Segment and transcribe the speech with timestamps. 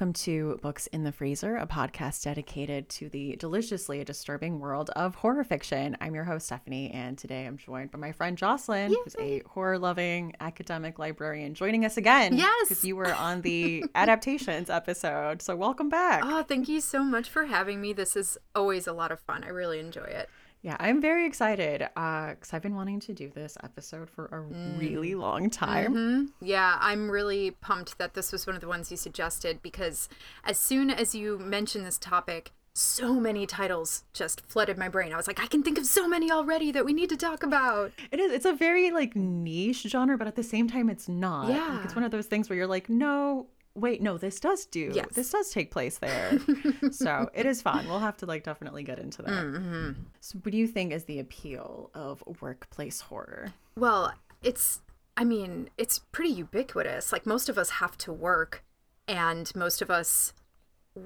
[0.00, 5.14] Welcome to Books in the Freezer, a podcast dedicated to the deliciously disturbing world of
[5.14, 5.94] horror fiction.
[6.00, 8.96] I'm your host, Stephanie, and today I'm joined by my friend Jocelyn, Yay.
[9.04, 12.34] who's a horror loving academic librarian, joining us again.
[12.34, 12.70] Yes.
[12.70, 15.42] Because you were on the adaptations episode.
[15.42, 16.22] So welcome back.
[16.24, 17.92] Oh, thank you so much for having me.
[17.92, 19.44] This is always a lot of fun.
[19.44, 20.30] I really enjoy it.
[20.62, 24.78] Yeah, I'm very excited because I've been wanting to do this episode for a Mm.
[24.78, 25.94] really long time.
[25.94, 26.24] Mm-hmm.
[26.46, 30.08] Yeah, I'm really pumped that this was one of the ones you suggested because
[30.44, 35.12] as soon as you mentioned this topic, so many titles just flooded my brain.
[35.12, 37.42] I was like, I can think of so many already that we need to talk
[37.42, 37.92] about.
[38.12, 38.30] It is.
[38.30, 41.48] It's a very like niche genre, but at the same time, it's not.
[41.48, 41.82] Like, Yeah.
[41.84, 44.92] it's one of those things where you're like, no, wait, no, this does do.
[44.94, 45.08] Yes.
[45.14, 46.38] This does take place there.
[46.90, 47.86] so it is fun.
[47.86, 49.30] We'll have to like definitely get into that.
[49.30, 49.92] Mm-hmm.
[50.20, 53.52] So, what do you think is the appeal of workplace horror?
[53.76, 54.82] Well, it's,
[55.16, 57.12] I mean, it's pretty ubiquitous.
[57.12, 58.64] Like most of us have to work,
[59.06, 60.32] and most of us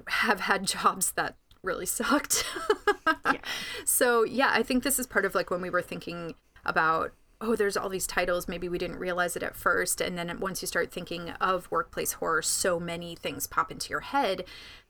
[0.07, 2.45] have had jobs that really sucked.
[3.25, 3.41] Yeah.
[3.85, 7.55] So, yeah, I think this is part of like when we were thinking about, oh,
[7.55, 8.47] there's all these titles.
[8.47, 10.01] Maybe we didn't realize it at first.
[10.01, 14.01] And then once you start thinking of workplace horror, so many things pop into your
[14.01, 14.45] head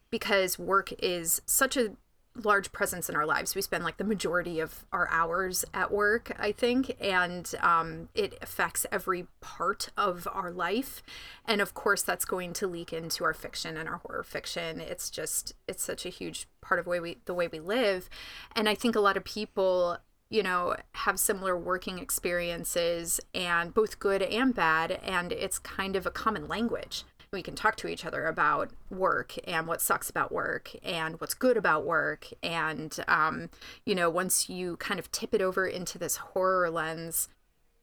[0.09, 1.95] because work is such a
[2.43, 3.55] large presence in our lives.
[3.55, 8.37] We spend like the majority of our hours at work, I think, and um, it
[8.41, 11.01] affects every part of our life.
[11.45, 14.79] And of course, that's going to leak into our fiction and our horror fiction.
[14.81, 18.09] It's just it's such a huge part of way we the way we live,
[18.55, 19.97] and I think a lot of people.
[20.29, 26.05] You know, have similar working experiences and both good and bad, and it's kind of
[26.05, 27.03] a common language.
[27.31, 31.33] We can talk to each other about work and what sucks about work and what's
[31.33, 32.27] good about work.
[32.41, 33.49] And um,
[33.85, 37.27] you know once you kind of tip it over into this horror lens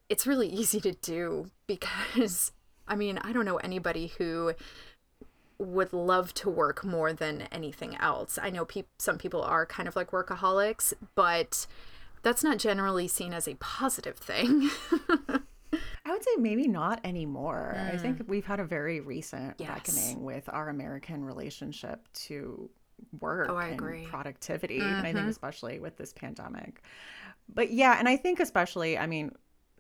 [0.09, 2.53] it's really easy to do because
[2.87, 4.53] i mean i don't know anybody who
[5.59, 8.39] would love to work more than anything else.
[8.41, 11.67] I know peop some people are kind of like workaholics but
[12.23, 14.71] that's not generally seen as a positive thing
[16.05, 17.75] I would say maybe not anymore.
[17.93, 19.61] I think we've had a very recent Mm.
[19.61, 19.69] Yes.
[19.71, 22.69] reckoning with our American relationship to
[23.21, 24.01] work Oh, I and agree.
[24.03, 24.11] Mm-hmm.
[24.11, 24.81] productivity.
[24.81, 26.83] And I think especially with this pandemic.
[27.49, 29.33] But yeah, and I think especially, I mean,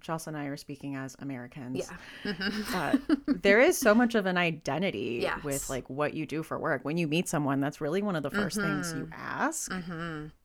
[0.02, 1.88] Jocelyn and I are speaking as Americans.
[2.24, 2.34] yeah
[2.72, 3.00] But
[3.42, 5.42] there is so much of an identity Yes.
[5.44, 6.84] with like what you do for work.
[6.84, 8.98] When you meet someone, that's really one of the 1st things Mm-hmm.
[8.98, 9.72] you ask.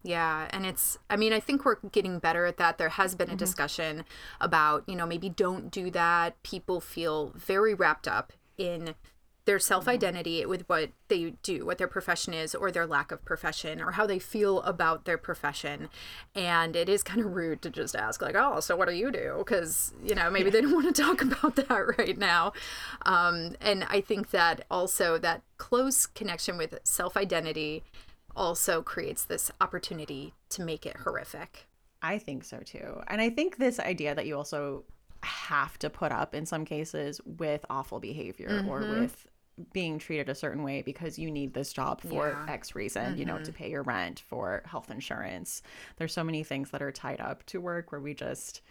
[0.03, 2.77] Yeah, and it's I mean, I think we're getting better at that.
[2.77, 4.05] There has been a discussion
[4.39, 6.41] about, you know, maybe don't do that.
[6.43, 8.95] People feel very wrapped up in
[9.47, 13.81] their self-identity with what they do, what their profession is or their lack of profession
[13.81, 15.89] or how they feel about their profession.
[16.35, 19.09] And it is kind of rude to just ask like, "Oh, so what do you
[19.11, 22.53] do?" cuz, you know, maybe they don't want to talk about that right now.
[23.03, 27.83] Um and I think that also that close connection with self-identity
[28.35, 31.67] also creates this opportunity to make it horrific.
[32.01, 33.01] I think so too.
[33.07, 34.83] And I think this idea that you also
[35.23, 38.99] have to put up in some cases with awful behavior or Mm-hmm.
[39.01, 39.25] with
[39.73, 42.45] being treated a certain way because you need this job for Yeah.
[42.53, 43.43] X reason, you know, Mm-hmm.
[43.43, 45.61] to pay your rent, for health insurance.
[45.97, 48.61] There's so many things that are tied up to work where we just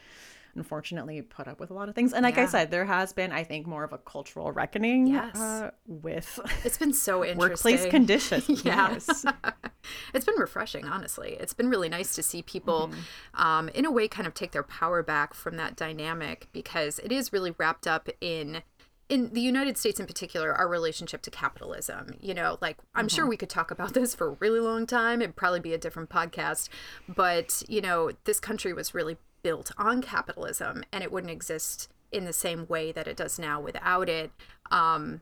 [0.54, 2.14] unfortunately put up with a lot of things.
[2.14, 5.36] And like I said, there has been, I think, more of a cultural reckoning Yes.
[5.36, 7.38] uh, with It's been so interesting.
[7.74, 8.48] workplace conditions.
[8.65, 9.24] Yes.
[10.15, 11.36] it's been refreshing, honestly.
[11.38, 13.42] It's been really nice to see people, Mm-hmm.
[13.42, 17.12] um, in a way, kind of take their power back from that dynamic because it
[17.12, 18.62] is really wrapped up in.
[19.08, 22.14] In the United States, in particular, our relationship to capitalism.
[22.20, 23.14] You know, like I'm Mm-hmm.
[23.14, 25.22] sure we could talk about this for a really long time.
[25.22, 26.68] It'd probably be a different podcast.
[27.08, 32.24] But, you know, this country was really built on capitalism and it wouldn't exist in
[32.24, 34.32] the same way that it does now without it.
[34.72, 35.20] Um,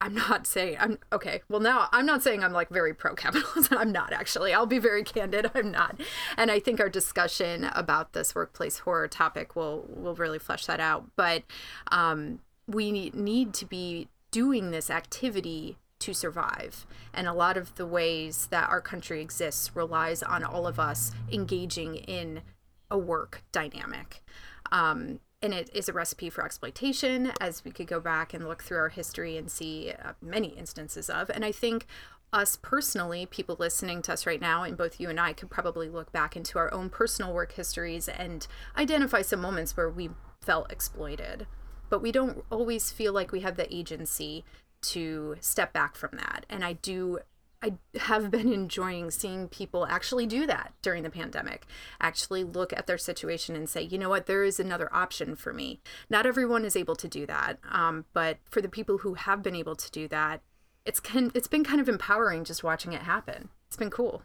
[0.00, 1.42] I'm not saying I'm okay.
[1.48, 3.78] Well, now I'm not saying I'm like very pro capitalism.
[3.80, 4.52] I'm not actually.
[4.52, 5.48] I'll be very candid.
[5.54, 6.00] I'm not.
[6.36, 10.80] And I think our discussion about this workplace horror topic will will really flesh that
[10.80, 11.08] out.
[11.14, 11.44] But
[11.92, 16.86] um, we need, to be doing this activity to survive.
[17.12, 21.12] And a lot of the ways that our country exists relies on all of us
[21.30, 22.42] engaging in
[22.90, 24.22] a work dynamic.
[24.70, 28.62] Um, and it is a recipe for exploitation, as we could go back and look
[28.62, 31.30] through our history and see uh, many instances of.
[31.30, 31.86] And I think
[32.32, 35.88] us personally, people listening to us right now, and both you and I could probably
[35.88, 40.10] look back into our own personal work histories and identify some moments where we
[40.40, 41.46] felt exploited.
[41.92, 44.46] But we don't always feel like we have the agency
[44.80, 46.46] to step back from that.
[46.48, 47.18] And I do
[47.62, 51.66] I have been enjoying seeing people actually do that during the pandemic.
[52.00, 55.52] Actually look at their situation and say, you know what, there is another option for
[55.52, 55.80] me.
[56.08, 59.54] Not everyone is able to do that, um, but for the people who have been
[59.54, 60.40] able to do that,
[60.86, 63.50] it's kind it's been kind of empowering just watching it happen.
[63.66, 64.22] It's been cool.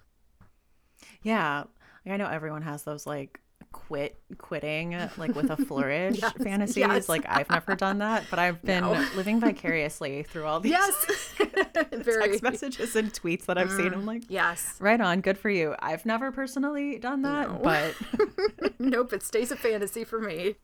[1.21, 1.65] Yeah.
[2.05, 3.41] I know everyone has those like
[3.71, 6.77] quit quitting uh, like with a flourish Yes, fantasies.
[6.77, 7.07] yes.
[7.09, 8.91] Like I've never done that, but I've been No.
[9.15, 11.33] living vicariously through all these Yes.
[11.91, 12.27] Very.
[12.29, 13.93] text messages and tweets that I've seen.
[13.93, 14.75] I'm mm, like, Yes.
[14.79, 15.75] right on, good for you.
[15.79, 17.59] I've never personally done that, No.
[17.63, 17.95] but
[18.79, 20.55] nope, it stays a fantasy for me.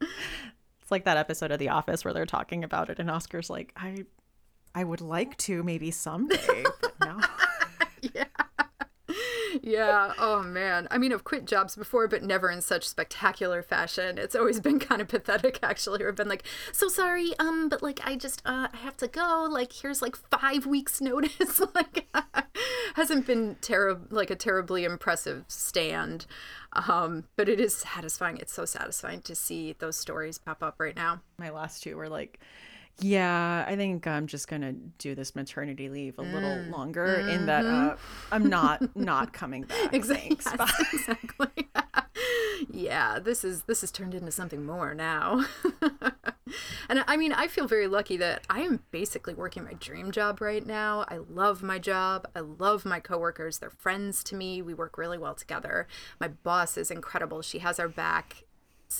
[0.00, 3.72] it's like that episode of The Office where they're talking about it, and Oscar's like,
[3.76, 4.04] I,
[4.74, 7.20] I would like to maybe someday, but no.
[8.14, 8.24] yeah.
[9.66, 10.12] Yeah.
[10.18, 10.86] Oh man.
[10.90, 14.18] I mean, I've quit jobs before, but never in such spectacular fashion.
[14.18, 16.04] It's always been kind of pathetic, actually.
[16.04, 19.48] I've been like, so sorry, um, but like, I just, uh, I have to go.
[19.50, 21.62] Like, here's like five weeks' notice.
[21.74, 22.06] like,
[22.94, 26.26] hasn't been terrible, like a terribly impressive stand.
[26.74, 28.36] Um, but it is satisfying.
[28.36, 31.22] It's so satisfying to see those stories pop up right now.
[31.38, 32.38] My last two were like,
[33.00, 37.26] yeah, I think I'm just gonna do this maternity leave a little longer.
[37.28, 37.96] In that, uh,
[38.30, 39.92] I'm not not coming back.
[39.94, 40.56] Exactly.
[40.56, 40.70] Bye.
[40.92, 41.68] exactly.
[42.70, 45.44] yeah, this is this has turned into something more now.
[46.88, 50.40] and I mean, I feel very lucky that I am basically working my dream job
[50.40, 51.04] right now.
[51.08, 52.28] I love my job.
[52.34, 53.58] I love my coworkers.
[53.58, 54.62] They're friends to me.
[54.62, 55.88] We work really well together.
[56.20, 57.42] My boss is incredible.
[57.42, 58.43] She has our back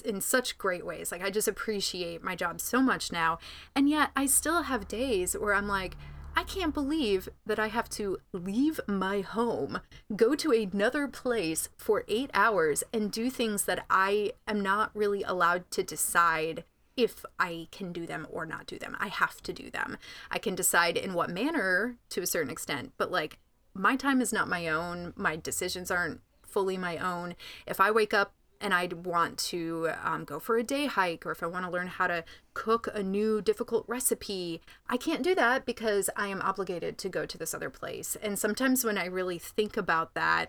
[0.04, 1.12] in such great ways.
[1.12, 3.38] Like I just appreciate my job so much now.
[3.74, 5.96] And yet I still have days where I'm like,
[6.36, 9.80] I can't believe that I have to leave my home,
[10.16, 15.22] go to another place for eight hours, and do things that I am not really
[15.22, 16.64] allowed to decide
[16.96, 18.96] if I can do them or not do them.
[18.98, 19.96] I have to do them.
[20.30, 23.38] I can decide in what manner to a certain extent, but like
[23.74, 25.12] my time is not my own.
[25.16, 27.34] My decisions aren't fully my own.
[27.66, 28.32] If I wake up
[28.64, 31.70] and I'd want to um, go for a day hike, or if I want to
[31.70, 32.24] learn how to
[32.54, 37.26] cook a new difficult recipe, I can't do that because I am obligated to go
[37.26, 38.16] to this other place.
[38.22, 40.46] And sometimes when I really think about that,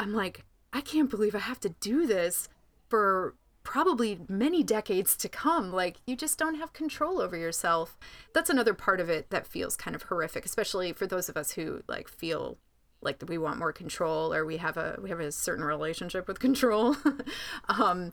[0.00, 2.48] I'm like, I can't believe I have to do this
[2.88, 5.72] for probably many decades to come.
[5.72, 7.96] Like, you just don't have control over yourself.
[8.32, 11.52] That's another part of it that feels kind of horrific, especially for those of us
[11.52, 12.58] who like feel
[13.04, 16.40] like we want more control or we have a we have a certain relationship with
[16.40, 16.96] control
[17.68, 18.12] um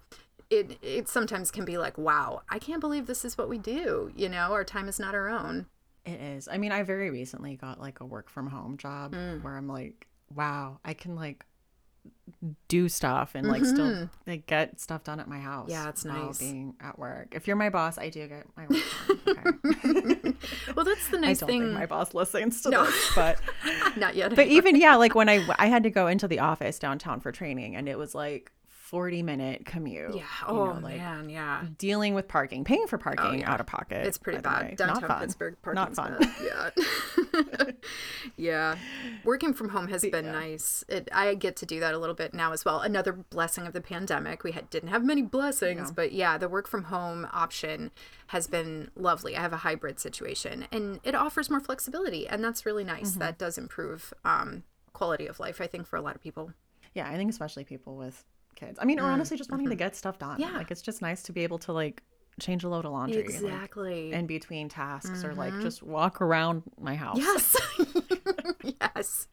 [0.50, 4.12] it it sometimes can be like wow i can't believe this is what we do
[4.16, 5.66] you know our time is not our own
[6.06, 6.48] It is.
[6.52, 9.44] I mean, I very recently got like a work from home job Mm.
[9.44, 11.46] where I'm like, wow, I can like
[12.68, 15.70] do stuff and like still like get stuff done at my house.
[15.70, 15.84] Mm-hmm.
[15.84, 16.40] Yeah, it's nice.
[16.40, 17.34] Being at work.
[17.34, 18.80] If you're my boss, I do get my work
[19.26, 19.60] done.
[19.74, 20.34] Okay.
[20.76, 22.86] well that's the I nice don't thing think my boss listens to No.
[22.86, 23.40] this, but
[23.98, 26.80] not yet but even yeah, like when I I had to go into the office
[26.80, 28.52] downtown for training, and it was like
[28.92, 30.14] 40 minute commute.
[30.14, 33.52] yeah you oh know, like, man yeah Dealing with parking, paying for parking yeah.
[33.52, 34.06] out of pocket.
[34.06, 34.76] it's pretty bad way.
[34.76, 35.20] downtown Not fun.
[35.22, 35.76] pittsburgh parking.
[35.82, 36.18] Not fun.
[36.20, 36.72] bad.
[37.56, 37.72] yeah
[38.38, 38.76] yeah
[39.24, 40.32] working from home has been Yeah.
[40.32, 43.66] nice it, i get to do that a little bit now as well another blessing
[43.66, 45.94] of the pandemic we had, didn't have many blessings Yeah.
[45.96, 47.92] but yeah the work from home option
[48.28, 52.66] has been lovely i have a hybrid situation and it offers more flexibility and that's
[52.66, 53.20] really nice Mm-hmm.
[53.20, 56.52] that does improve um, quality of life i think for a lot of people
[56.94, 58.24] Yeah, I think especially people with
[58.56, 58.80] kids.
[58.82, 60.32] I mean, or honestly, just wanting to get stuff done.
[60.40, 60.42] Mm-hmm.
[60.42, 60.58] Yeah.
[60.58, 62.04] like it's just nice to be able to like
[62.40, 66.64] change a load of laundry, like, exactly in between tasks, or like just walk around
[66.80, 67.18] my house.
[67.18, 67.56] Yes.
[68.64, 69.28] yes.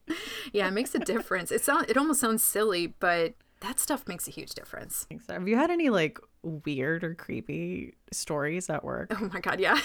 [0.53, 1.51] Yeah, it makes a difference.
[1.51, 5.07] It sound it almost sounds silly, but that stuff makes a huge difference.
[5.27, 9.13] So have you had any like weird or creepy stories at work?
[9.15, 9.79] Oh my god, yeah.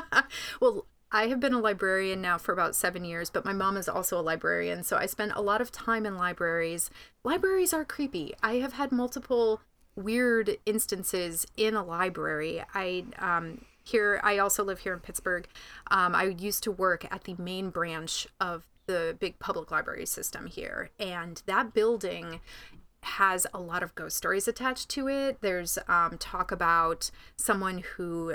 [0.60, 3.88] well, I have been a librarian now for about seven years, but my mom is
[3.88, 6.90] also a librarian, so I spend a lot of time in libraries.
[7.24, 8.34] Libraries are creepy.
[8.42, 9.62] I have had multiple
[9.96, 12.62] weird instances in a library.
[12.74, 15.48] I um here I also live here in Pittsburgh.
[15.90, 20.46] Um, I used to work at the main branch of the big public library system
[20.46, 22.40] here, and that building
[23.02, 25.38] has a lot of ghost stories attached to it.
[25.40, 28.34] There's um, talk about someone who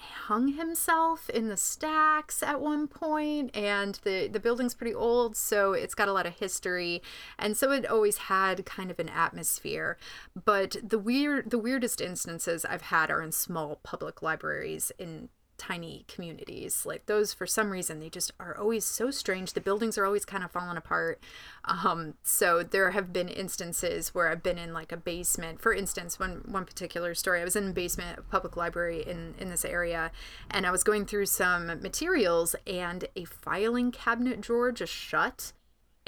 [0.00, 5.72] hung himself in the stacks at one point and the the building's pretty old so
[5.72, 7.02] it's got a lot of history
[7.38, 9.96] and so it always had kind of an atmosphere.
[10.44, 15.28] But the weird the weirdest instances I've had are in small public libraries in
[15.58, 16.86] tiny communities.
[16.86, 19.52] Like those for some reason they just are always so strange.
[19.52, 21.20] The buildings are always kind of falling apart.
[21.64, 25.60] Um so there have been instances where i've been in like a basement.
[25.60, 29.34] For instance one one particular story i was in a basement of public library in
[29.38, 30.10] in this area
[30.50, 35.52] and i was going through some materials and a filing cabinet drawer just shut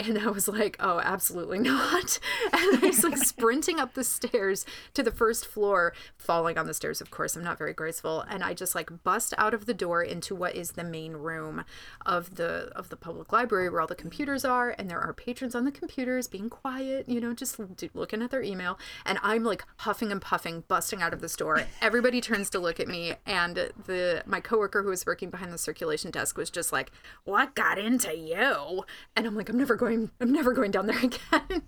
[0.06, 2.18] And I was like, oh, absolutely not.
[2.52, 6.74] And I was like sprinting up the stairs to the first floor, falling on the
[6.74, 7.36] stairs, of course.
[7.36, 8.22] I'm not very graceful.
[8.22, 11.64] And I just like bust out of the door into what is the main room
[12.04, 14.74] of the of the public library where all the computers are.
[14.78, 17.58] And there are patrons on the computers being quiet, you know, just
[17.94, 18.78] looking at their email.
[19.04, 21.62] And I'm like huffing and puffing, busting out of the store.
[21.80, 23.14] Everybody turns to look at me.
[23.26, 26.90] And the my coworker who was working behind the circulation desk was just like,
[27.24, 28.84] What got into you?
[29.16, 31.62] And I'm like, I'm never going going I'm never going down there again.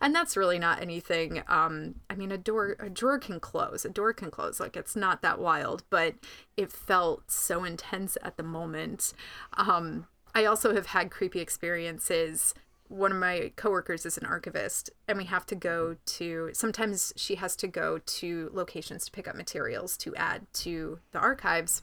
[0.00, 3.84] and that's really not anything um I mean a door a drawer can close.
[3.84, 4.60] A door can close.
[4.60, 6.14] Like it's not that wild, but
[6.56, 9.12] it felt so intense at the moment.
[9.56, 12.54] Um I also have had creepy experiences
[12.88, 17.34] one of my coworkers is an archivist and we have to go to sometimes she
[17.34, 21.82] has to go to locations to pick up materials to add to the archives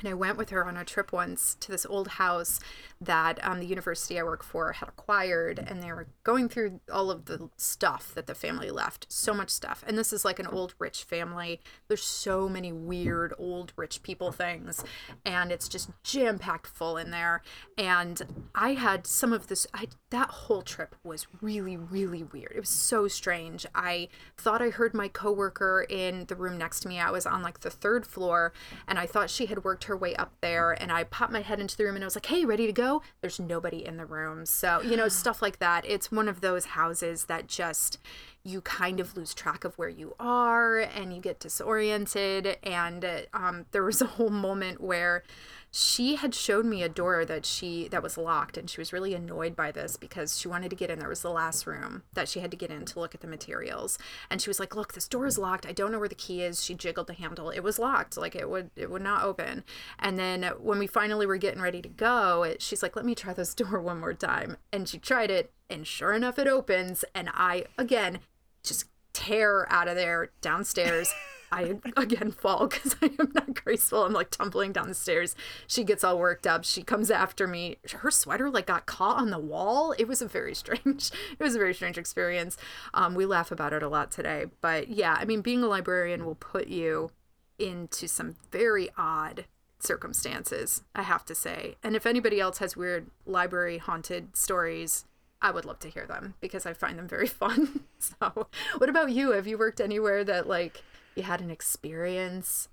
[0.00, 2.58] and I went with her on a trip once to this old house
[3.00, 7.10] that um, the university I work for had acquired, and they were going through all
[7.10, 9.06] of the stuff that the family left.
[9.08, 9.82] So much stuff.
[9.86, 11.60] And this is like an old rich family.
[11.88, 14.84] There's so many weird old rich people things,
[15.24, 17.42] and it's just jam packed full in there.
[17.78, 18.20] And
[18.54, 22.52] I had some of this, I, that whole trip was really, really weird.
[22.54, 23.66] It was so strange.
[23.74, 27.00] I thought I heard my coworker in the room next to me.
[27.00, 28.52] I was on like the third floor,
[28.86, 31.58] and I thought she had worked her way up there and I popped my head
[31.58, 33.02] into the room and I was like, hey, ready to go?
[33.20, 34.46] There's nobody in the room.
[34.46, 35.84] So, you know, stuff like that.
[35.84, 37.98] It's one of those houses that just
[38.44, 42.56] you kind of lose track of where you are and you get disoriented.
[42.62, 45.24] And um, there was a whole moment where
[45.72, 49.14] she had showed me a door that she that was locked and she was really
[49.14, 50.98] annoyed by this because she wanted to get in.
[50.98, 53.28] There was the last room that she had to get in to look at the
[53.28, 53.96] materials.
[54.28, 55.66] And she was like look this door is locked.
[55.66, 56.64] I don't know where the key is.
[56.64, 57.50] She jiggled the handle.
[57.50, 58.16] It was locked.
[58.16, 59.62] Like it would it would not open.
[59.98, 63.14] And then when we finally were getting ready to go it, she's like let me
[63.14, 64.56] try this door one more time.
[64.72, 67.04] And she tried it and sure enough it opens.
[67.14, 68.18] And i again
[68.64, 71.12] just tear out of there downstairs
[71.52, 74.04] I again fall because I am not graceful.
[74.04, 75.34] I'm like tumbling down the stairs.
[75.66, 76.64] She gets all worked up.
[76.64, 77.76] She comes after me.
[77.90, 79.92] Her sweater like got caught on the wall.
[79.98, 81.10] It was a very strange.
[81.38, 82.56] It was a very strange experience.
[82.94, 86.24] Um, we laugh about it a lot today, but yeah, I mean, being a librarian
[86.24, 87.10] will put you
[87.58, 89.44] into some very odd
[89.78, 90.82] circumstances.
[90.94, 91.76] I have to say.
[91.82, 95.04] And if anybody else has weird library haunted stories,
[95.42, 97.80] I would love to hear them because I find them very fun.
[97.98, 99.32] so, what about you?
[99.32, 100.82] Have you worked anywhere that like
[101.14, 102.68] you had an experience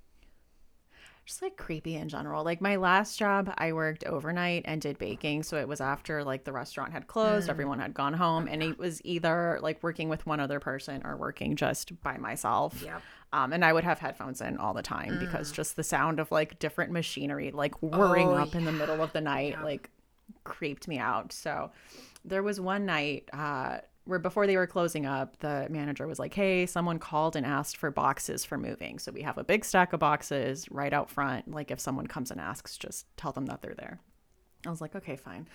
[1.27, 2.43] just like creepy in general.
[2.43, 5.43] Like my last job, I worked overnight and did baking.
[5.43, 7.49] So it was after like the restaurant had closed, mm.
[7.49, 11.17] everyone had gone home, and it was either like working with one other person or
[11.17, 12.81] working just by myself.
[12.81, 13.01] Yep.
[13.33, 15.19] Um, and I would have headphones in all the time mm.
[15.19, 18.59] because just the sound of like different machinery like whirring oh, up yeah.
[18.59, 19.63] in the middle of the night yep.
[19.63, 19.89] like
[20.45, 21.33] creeped me out.
[21.33, 21.71] So
[22.23, 26.33] there was one night uh, where before they were closing up, the manager was like,
[26.33, 28.99] "Hey, someone called and asked for boxes for moving.
[28.99, 31.51] So we have a big stack of boxes right out front.
[31.51, 33.99] Like if someone comes and asks, just tell them that they're there."
[34.65, 35.47] I was like, "Okay, fine."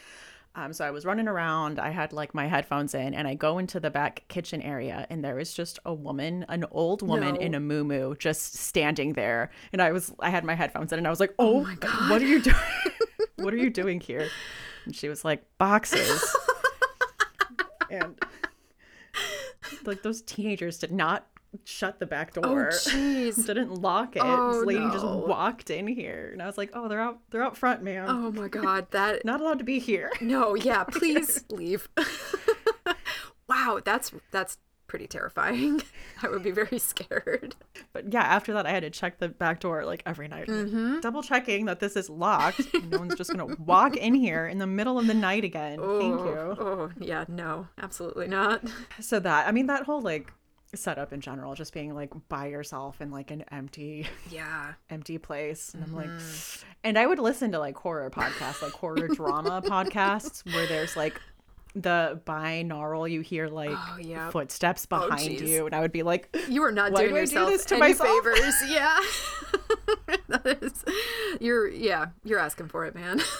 [0.55, 1.79] Um, so I was running around.
[1.79, 5.25] I had like my headphones in, and I go into the back kitchen area, and
[5.25, 7.41] there was just a woman, an old woman no.
[7.41, 9.51] in a moo just standing there.
[9.73, 11.75] And I was, I had my headphones in, and I was like, "Oh, oh my
[11.77, 12.57] god, what are you doing?
[13.37, 14.29] what are you doing here?"
[14.85, 16.23] And she was like, "Boxes."
[17.93, 18.19] and
[19.85, 21.27] like those teenagers did not
[21.65, 22.71] shut the back oh, door.
[22.73, 24.23] Oh, didn't lock it.
[24.25, 24.93] Oh, this lady no.
[24.93, 27.21] just walked in here, and I was like, "Oh, they're out.
[27.31, 28.07] They're out front, man.
[28.09, 30.11] Oh my god, that not allowed to be here.
[30.21, 31.89] No, yeah, please leave.
[33.49, 35.83] wow, that's that's pretty terrifying.
[36.23, 37.57] I would be very scared.
[37.93, 41.01] But yeah, after that, I had to check the back door like every night, mm-hmm.
[41.01, 42.61] double checking that this is locked.
[42.91, 45.79] no one's just gonna walk in here in the middle of the night again.
[45.81, 46.65] Oh, Thank you.
[46.67, 48.63] Oh yeah, no, absolutely not.
[49.01, 50.33] So that I mean that whole like
[50.75, 55.75] setup in general, just being like by yourself in like an empty, yeah, empty place.
[55.75, 55.97] And mm-hmm.
[55.97, 56.69] I'm like, mm-hmm.
[56.85, 61.21] and I would listen to like horror podcasts, like horror drama podcasts, where there's like
[61.75, 64.31] the binaural you hear like oh, yeah.
[64.31, 67.51] footsteps oh, behind oh, you and i would be like you are not doing yourself
[67.51, 68.09] do to any myself?
[68.09, 68.99] favors yeah
[70.29, 70.85] that is
[71.41, 73.21] you're yeah you're asking for it man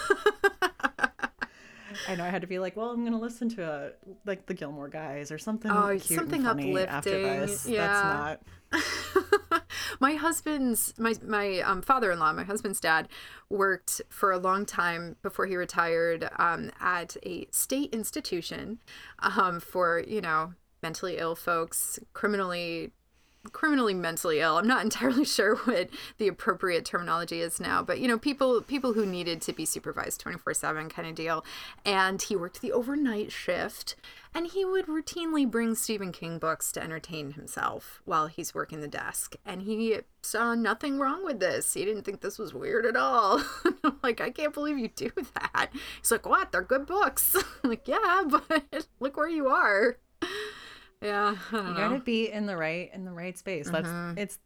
[2.07, 3.91] I know I had to be like, well, I'm gonna listen to a,
[4.25, 6.87] like the Gilmore Guys or something oh, something uplifting.
[6.87, 7.67] after this.
[7.67, 8.39] Yeah.
[8.71, 8.83] That's
[9.23, 9.41] not.
[10.03, 13.07] My husband's my my um, father-in-law, my husband's dad,
[13.49, 18.79] worked for a long time before he retired um, at a state institution
[19.19, 22.91] um, for you know mentally ill folks, criminally
[23.51, 24.57] criminally mentally ill.
[24.57, 28.93] I'm not entirely sure what the appropriate terminology is now, but you know, people people
[28.93, 31.45] who needed to be supervised 24/7 kind of deal.
[31.85, 33.95] And he worked the overnight shift
[34.35, 38.87] and he would routinely bring Stephen King books to entertain himself while he's working the
[38.87, 39.35] desk.
[39.45, 41.73] And he saw nothing wrong with this.
[41.73, 43.43] He didn't think this was weird at all.
[44.01, 45.69] Like, I can't believe you do that.
[46.01, 46.51] He's like, What?
[46.51, 47.35] They're good books.
[47.63, 49.97] I'm like, yeah, but look where you are.
[51.03, 51.35] Yeah.
[51.51, 53.69] you gotta be in the right in the right space.
[53.69, 54.17] That's mm-hmm.
[54.17, 54.39] it's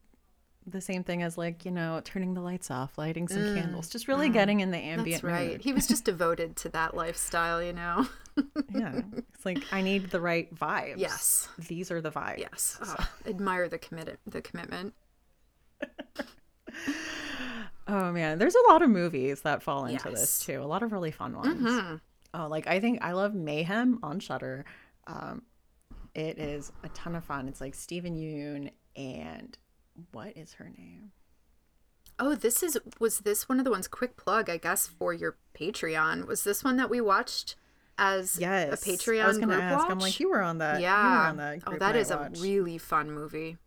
[0.68, 3.56] the same thing as like you know turning the lights off lighting some mm.
[3.56, 4.34] candles just really mm.
[4.34, 5.62] getting in the ambient That's right mood.
[5.62, 8.06] he was just devoted to that lifestyle you know
[8.76, 9.02] yeah
[9.34, 12.96] it's like i need the right vibes yes these are the vibes yes so.
[13.00, 14.94] oh, admire the commit the commitment
[17.88, 20.20] oh man there's a lot of movies that fall into yes.
[20.20, 21.96] this too a lot of really fun ones mm-hmm.
[22.34, 24.66] oh like i think i love mayhem on Shudder.
[25.08, 25.44] um
[26.18, 29.58] it is a ton of fun it's like Steven Yeun and
[30.12, 31.12] what is her name?
[32.20, 35.38] Oh, this is was this one of the ones quick plug, I guess, for your
[35.58, 36.28] Patreon.
[36.28, 37.56] Was this one that we watched
[37.98, 38.86] as yes.
[38.86, 39.84] a Patreon I was gonna ask.
[39.84, 39.92] Watch?
[39.92, 40.82] I'm like, you were on that.
[40.82, 41.30] Yeah.
[41.30, 42.38] On that oh, that is watch.
[42.38, 43.58] a really fun movie.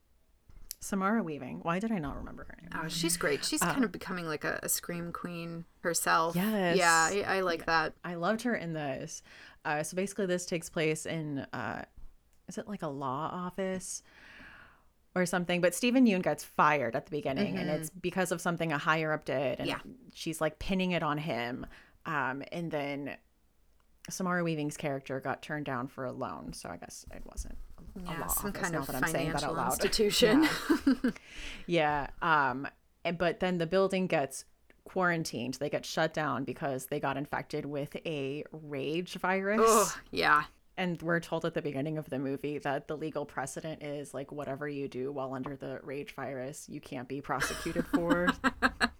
[0.80, 1.61] Samara Weaving.
[1.62, 2.71] Why did I not remember her name?
[2.75, 3.45] Oh, she's great.
[3.45, 6.35] She's kind of becoming like a, a, scream queen herself.
[6.35, 6.78] Yes.
[6.78, 7.64] Yeah, I, I like yeah.
[7.66, 7.95] that.
[8.02, 9.23] I loved her in this.
[9.62, 11.83] Uh, so basically, this takes place in, uh,
[12.50, 14.02] is it like a law office?
[15.14, 15.61] or something.
[15.61, 17.69] But Steven Yeun gets fired at the beginning, mm-hmm.
[17.69, 18.00] and it's mm-hmm.
[18.00, 19.59] because of something a higher up did.
[19.59, 19.78] And yeah.
[20.12, 21.66] she's like pinning it on him.
[22.07, 23.16] Um, and then
[24.09, 27.59] Samara Weaving's character got turned down for a loan, so I guess it wasn't
[27.96, 29.72] a yeah, law some office, kind of that I'm saying that out loud.
[29.72, 30.48] institution.
[30.87, 31.11] yeah.
[31.66, 32.51] yeah.
[32.51, 32.68] Um,
[33.05, 34.44] and, but then the building gets
[34.85, 35.55] quarantined.
[35.55, 39.61] They get shut down because they got infected with a rage virus.
[39.62, 40.44] Oh, yeah
[40.81, 44.33] and we're told at the beginning of the movie that the legal precedent is like
[44.33, 48.29] whatever you do while under the rage virus, you can't be prosecuted for.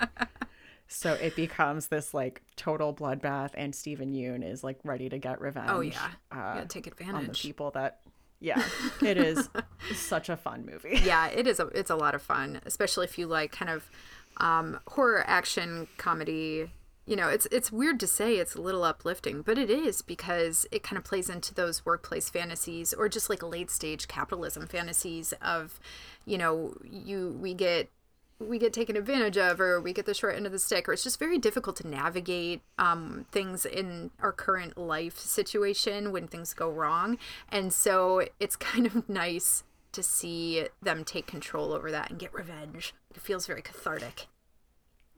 [0.89, 5.41] so it becomes this like total bloodbath, and steven yeun is like ready to get
[5.41, 5.71] revenge.
[5.71, 8.01] Oh yeah, uh, yeah, take advantage on the people that.
[8.41, 8.63] Yeah,
[9.03, 9.49] it is
[9.95, 11.01] such a fun movie.
[11.03, 11.61] Yeah, it is.
[11.61, 13.91] A, it's a lot of fun, especially if you like kind of
[14.37, 16.71] um, horror action comedy
[17.11, 20.65] you know it's it's weird to say it's a little uplifting but it is because
[20.71, 25.35] it kind of plays into those workplace fantasies or just like late stage capitalism fantasies
[25.43, 25.81] of
[26.25, 27.91] you know you we get
[28.39, 30.93] we get taken advantage of or we get the short end of the stick or
[30.93, 36.55] it's just very difficult to navigate um, things in our current life situation when things
[36.55, 37.19] go wrong.
[37.51, 42.33] And so it's kind of nice to see them take control over that and get
[42.33, 42.95] revenge.
[43.15, 44.27] It feels very cathartic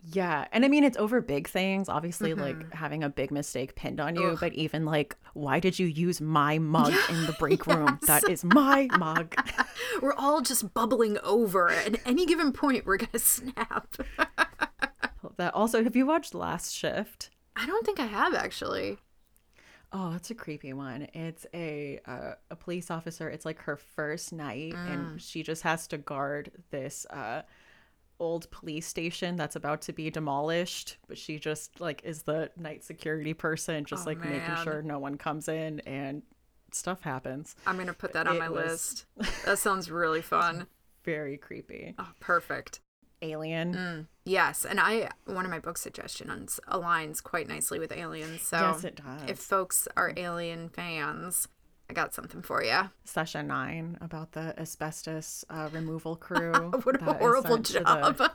[0.04, 0.46] yeah.
[0.50, 2.40] And I mean, it's over big things, obviously, mm-hmm.
[2.40, 4.38] like having a big mistake pinned on you, Ugh.
[4.40, 7.98] but even like, why did you use my mug in the break room?
[8.02, 8.22] Yes.
[8.22, 9.34] That is my mug.
[10.02, 11.70] we're all just bubbling over.
[11.70, 13.96] At any given point, we're going to snap.
[15.36, 17.30] that also, have you watched Last Shift?
[17.54, 18.98] I don't think I have actually.
[19.92, 21.06] Oh, that's a creepy one.
[21.12, 23.28] It's a uh, a police officer.
[23.28, 24.90] It's like her first night, mm.
[24.90, 27.42] and she just has to guard this uh,
[28.22, 32.84] old police station that's about to be demolished but she just like is the night
[32.84, 34.30] security person just oh, like man.
[34.30, 36.22] making sure no one comes in and
[36.74, 37.54] stuff happens.
[37.66, 39.04] I'm gonna put that on it my was...
[39.18, 39.44] list.
[39.44, 40.66] That sounds really fun.
[41.04, 41.94] Very creepy.
[41.98, 42.80] Oh perfect.
[43.20, 43.74] Alien.
[43.74, 48.56] Mm, yes and i one of my book suggestions aligns quite nicely with aliens so
[48.56, 49.30] yes, it does.
[49.30, 51.48] if folks are alien fans
[51.92, 52.88] I got something for you.
[53.04, 56.70] Session nine about the asbestos uh, removal crew.
[56.84, 58.16] what a horrible job.
[58.16, 58.32] The,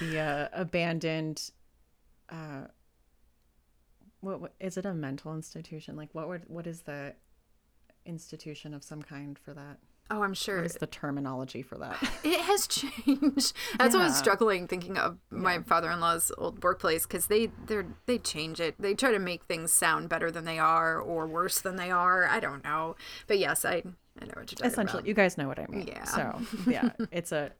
[0.00, 1.50] the uh, abandoned.
[2.30, 2.68] Uh,
[4.20, 4.86] what, what is it?
[4.86, 5.94] A mental institution?
[5.94, 7.16] Like what would what is the
[8.06, 9.76] institution of some kind for that?
[10.10, 10.56] Oh, I'm sure.
[10.56, 11.96] What is the terminology for that?
[12.24, 13.52] It has changed.
[13.78, 14.00] That's yeah.
[14.00, 15.62] I was struggling thinking of my yeah.
[15.62, 18.74] father-in-law's old workplace because they they they change it.
[18.78, 22.26] They try to make things sound better than they are or worse than they are.
[22.26, 23.82] I don't know, but yes, I
[24.20, 25.08] I know what you're talking Essentially, about.
[25.08, 25.86] you guys know what I mean.
[25.86, 26.04] Yeah.
[26.04, 26.40] So
[26.70, 27.52] yeah, it's a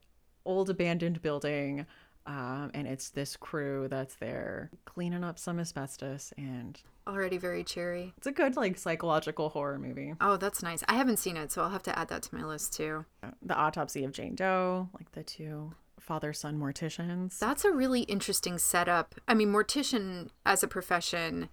[0.45, 1.85] old abandoned building.
[2.27, 8.13] Um, and it's this crew that's there cleaning up some asbestos and already very cheery.
[8.17, 10.13] It's a good like psychological horror movie.
[10.19, 10.83] Oh, that's nice.
[10.87, 13.05] I haven't seen it, so I'll have to add that to my list too.
[13.43, 17.37] The autopsy of Jane Doe, like the two father son morticians.
[17.39, 19.15] That's a really interesting setup.
[19.27, 21.49] I mean, mortician as a profession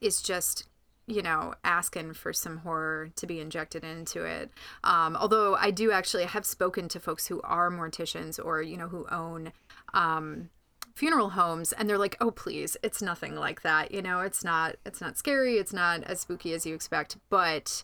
[0.00, 0.68] is just
[1.06, 4.50] you know asking for some horror to be injected into it.
[4.84, 8.88] Um, although i do actually have spoken to folks who are morticians or you know
[8.88, 9.52] who own
[9.94, 10.50] um,
[10.94, 13.92] funeral homes and they're like oh please it's nothing like that.
[13.92, 17.82] You know it's not it's not scary it's not as spooky as you expect but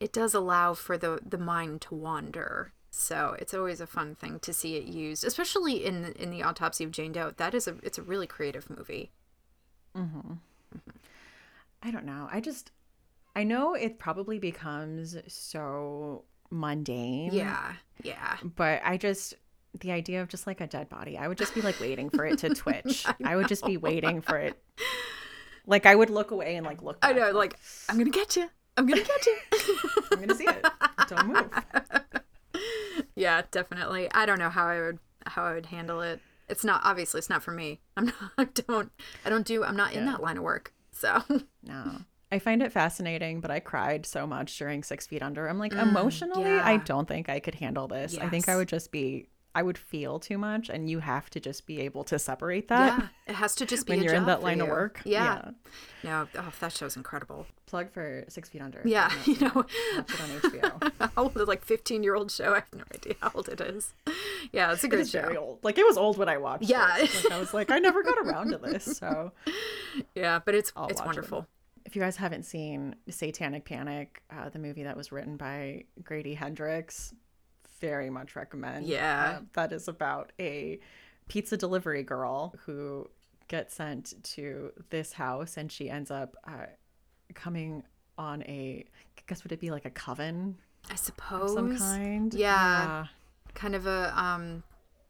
[0.00, 2.72] it does allow for the the mind to wander.
[2.90, 6.84] So it's always a fun thing to see it used, especially in in the autopsy
[6.84, 7.32] of Jane Doe.
[7.36, 9.10] That is a it's a really creative movie.
[11.82, 12.28] I don't know.
[12.30, 12.70] I just
[13.34, 17.32] I know it probably becomes so mundane.
[17.32, 18.36] Yeah, yeah.
[18.42, 19.34] But I just
[19.80, 22.26] the idea of just like a dead body, I would just be like waiting for
[22.26, 23.06] it to twitch.
[23.24, 24.62] I, would just be waiting for it.
[25.66, 26.98] Like I would look away and like look.
[27.02, 28.48] I know, like I'm gonna get you.
[28.76, 29.36] I'm gonna get you.
[30.12, 30.66] I'm gonna see it.
[31.08, 31.50] Don't move.
[33.16, 34.10] yeah, definitely.
[34.12, 36.20] I don't know how I would how I would handle it.
[36.48, 37.80] It's not obviously it's not for me.
[37.96, 38.14] I'm not.
[38.36, 38.92] I don't.
[39.24, 39.64] I don't do.
[39.64, 40.72] I'm not in that line of work.
[41.02, 41.22] So
[41.64, 41.98] No.
[42.30, 45.46] I find it fascinating, but I cried so much during Six Feet Under.
[45.48, 48.16] I'm like, mm, emotionally, I don't think I could handle this.
[48.18, 51.40] I think I would just be, I would feel too much, and you have to
[51.40, 54.14] just be able to separate that yeah, it has to just be when a you're
[54.14, 55.02] in that line of work.
[55.04, 55.50] Yeah.
[56.02, 56.26] No.
[56.38, 57.46] Oh, that show's incredible.
[57.66, 58.80] Plug for Six Feet Under.
[58.84, 59.10] Yeah.
[59.26, 60.92] You know, Watch it on HBO.
[61.14, 62.52] how old is like 15 year old show?
[62.52, 63.92] I have no idea how old it is.
[64.52, 65.40] Yeah, it's a It great is very show.
[65.40, 65.58] old.
[65.62, 66.96] Like it was old when I watched Yeah.
[66.98, 67.14] it.
[67.24, 68.84] Like, I was like, I never got around to this.
[68.98, 69.32] So
[70.14, 71.08] Yeah, but it's I'll it's watch it.
[71.08, 71.46] wonderful.
[71.84, 76.34] if you guys haven't seen Satanic Panic, uh, the movie that was written by Grady
[76.34, 77.12] Hendrix,
[77.82, 78.86] very much recommend.
[78.86, 79.38] Yeah.
[79.38, 80.78] Uh, that is about a
[81.28, 83.10] pizza delivery girl who
[83.48, 86.66] gets sent to this house and she ends up uh,
[87.34, 87.82] coming
[88.16, 88.84] on a,
[89.18, 90.56] I guess would it be like a coven
[90.90, 92.32] I suppose some kind?
[92.34, 93.06] Yeah.
[93.54, 94.62] kind of a um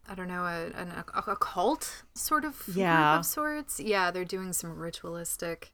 [0.08, 3.18] I don't know a an, a, a cult sort of Yeah.
[3.18, 3.78] of sorts.
[3.80, 5.72] Yeah, they're doing some ritualistic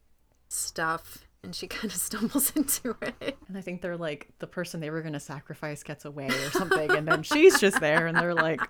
[0.49, 3.39] stuff, and she kind of stumbles into it.
[3.49, 6.51] And I think they're like the person they were going to sacrifice gets away or
[6.51, 6.91] something.
[6.91, 8.61] and then she's just there and they're like,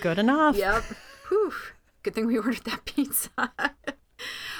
[0.00, 0.56] good enough.
[0.56, 0.84] Yep.
[1.28, 1.52] Whew.
[2.02, 3.30] Good thing we ordered that pizza.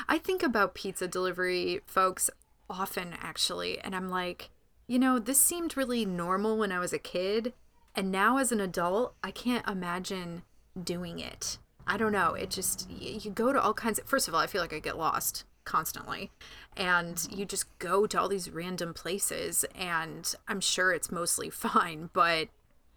[0.09, 2.31] I think about pizza delivery folks
[2.69, 4.51] often, actually, and I'm like,
[4.89, 7.53] you know, this seemed really normal when I was a kid,
[7.95, 10.43] and now as an adult, I can't imagine
[10.81, 11.59] doing it.
[11.87, 12.35] I don't know.
[12.35, 14.81] It just, you go to all kinds of, first of all, I feel like I
[14.81, 16.31] get lost constantly.
[16.77, 17.39] And mm-hmm.
[17.39, 22.49] you just go to all these random places, and I'm sure it's mostly fine, but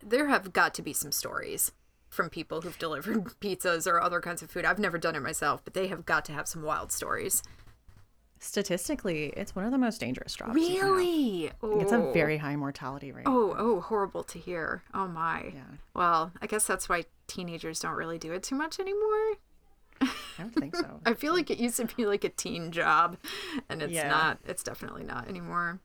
[0.02, 1.74] there have got to be some stories
[2.10, 4.66] from people who've delivered pizzas or other kinds of food.
[4.66, 7.44] I've never done it myself, but they have got to have some wild stories.
[8.42, 10.56] Statistically, it's one of the most dangerous jobs.
[10.58, 10.96] you can have.
[10.96, 11.52] Really?
[11.82, 12.14] It's a Oh.
[12.14, 13.26] very high mortality rate.
[13.28, 14.82] Oh, oh, horrible to hear.
[14.94, 15.52] Oh my.
[15.54, 15.64] Yeah.
[15.94, 19.36] Well, I guess that's why teenagers don't really do it too much anymore.
[20.02, 20.08] I
[20.38, 21.00] don't think so.
[21.06, 23.18] I feel like it used to be like a teen job,
[23.70, 24.10] and it's Yeah.
[24.10, 24.40] not.
[24.48, 25.80] It's definitely not anymore.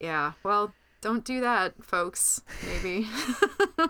[0.00, 0.32] Yeah.
[0.42, 2.42] Well, don't do that, folks.
[2.66, 3.06] Maybe.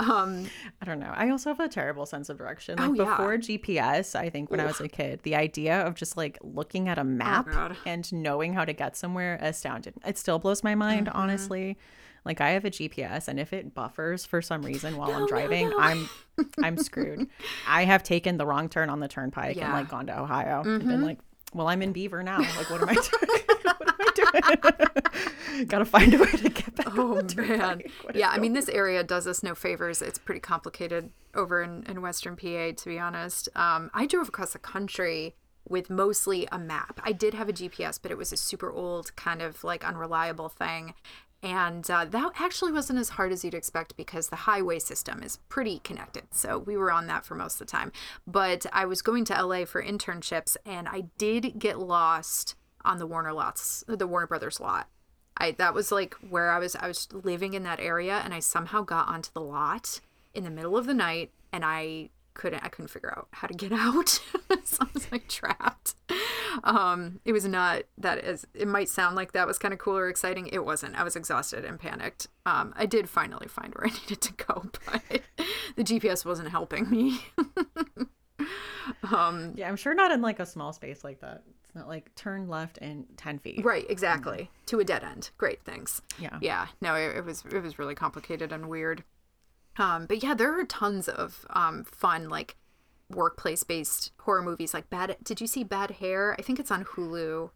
[0.00, 0.46] um.
[0.80, 1.12] I don't know.
[1.14, 2.76] I also have a terrible sense of direction.
[2.78, 3.04] Like Oh, yeah.
[3.04, 6.88] before GPS, I think when I was a kid, the idea of just like looking
[6.88, 9.94] at a map Oh, and knowing how to get somewhere astounded.
[10.06, 11.18] It still blows my mind, Mm-hmm.
[11.18, 11.78] honestly.
[12.24, 15.70] Like I have a GPS and if it buffers for some reason while I'm driving,
[15.70, 15.78] no.
[15.80, 16.08] I'm
[16.62, 17.28] I'm screwed.
[17.66, 19.64] I have taken the wrong turn on the turnpike and Yeah.
[19.66, 19.74] Mm-hmm.
[19.74, 21.18] like gone to Ohio and been like,
[21.54, 22.38] well, I'm in Beaver now.
[22.40, 23.40] Like what am I doing?
[23.78, 24.00] what am
[24.44, 25.66] I doing?
[25.66, 26.86] Gotta find a way to get back.
[26.98, 27.48] Oh the man.
[27.58, 27.90] turnpike.
[28.02, 30.02] What is Yeah, I mean this area does us no favors.
[30.02, 33.48] It's pretty complicated over in, in Western PA, to be honest.
[33.56, 35.34] Um, I drove across the country
[35.68, 36.98] with mostly a map.
[37.04, 40.48] I did have a GPS, but it was a super old, kind of like unreliable
[40.48, 40.94] thing.
[41.42, 45.38] And uh, that actually wasn't as hard as you'd expect because the highway system is
[45.48, 46.24] pretty connected.
[46.32, 47.92] So we were on that for most of the time.
[48.26, 53.06] But I was going to LA for internships and I did get lost on the
[53.06, 54.88] Warner lots, the Warner Brothers lot.
[55.36, 58.40] I that was like where I was I was living in that area and I
[58.40, 60.00] somehow got onto the lot
[60.34, 63.54] in the middle of the night and I couldn't I couldn't figure out how to
[63.54, 64.08] get out.
[64.64, 65.94] so I was like trapped.
[66.64, 69.96] Um it was not that as it might sound like that was kind of cool
[69.98, 70.46] or exciting.
[70.46, 70.98] It wasn't.
[70.98, 72.28] I was exhausted and panicked.
[72.46, 75.20] Um I did finally find where I needed to go, but
[75.76, 77.20] the GPS wasn't helping me.
[79.12, 81.42] um, Yeah, I'm sure not in like a small space like that.
[81.64, 83.64] It's not like turn left and 10 feet.
[83.64, 84.50] Right, exactly.
[84.66, 85.30] To a dead end.
[85.36, 86.00] Great, thanks.
[86.18, 86.38] Yeah.
[86.40, 86.66] Yeah.
[86.80, 89.04] No, it, it was it was really complicated and weird.
[89.78, 92.56] Um, but yeah, there are tons of um fun like
[93.10, 96.36] workplace based horror movies like Bad did you see Bad Hair?
[96.38, 97.50] I think it's on Hulu.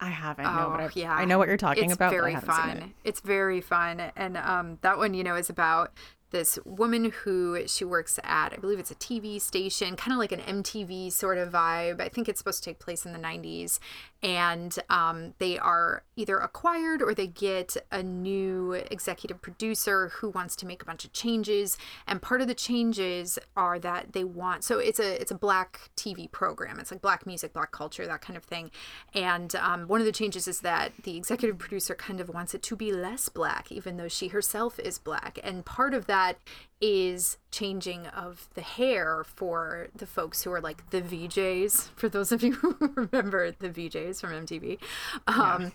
[0.00, 0.44] I haven't.
[0.44, 1.14] no, but Oh, I've, yeah.
[1.14, 2.12] I know what you're talking it's about.
[2.12, 2.68] It's Very fun.
[2.68, 2.90] Seen it.
[3.04, 5.92] It's very fun, and um, that one, you know, is about
[6.34, 10.32] this woman who she works at, I believe it's a TV station, kind of like
[10.32, 12.00] an MTV sort of vibe.
[12.00, 13.78] I think it's supposed to take place in the 90s.
[14.24, 20.56] And um, they are either acquired or they get a new executive producer who wants
[20.56, 21.76] to make a bunch of changes.
[22.06, 25.90] And part of the changes are that they want so it's a it's a black
[25.96, 26.80] TV program.
[26.80, 28.70] It's like black music, black culture, that kind of thing.
[29.12, 32.62] And um, one of the changes is that the executive producer kind of wants it
[32.62, 35.38] to be less black, even though she herself is black.
[35.42, 36.38] And part of that
[36.80, 41.90] is changing of the hair for the folks who are like the VJs.
[41.96, 44.78] For those of you who remember the VJs from MTV,
[45.26, 45.70] um, yeah.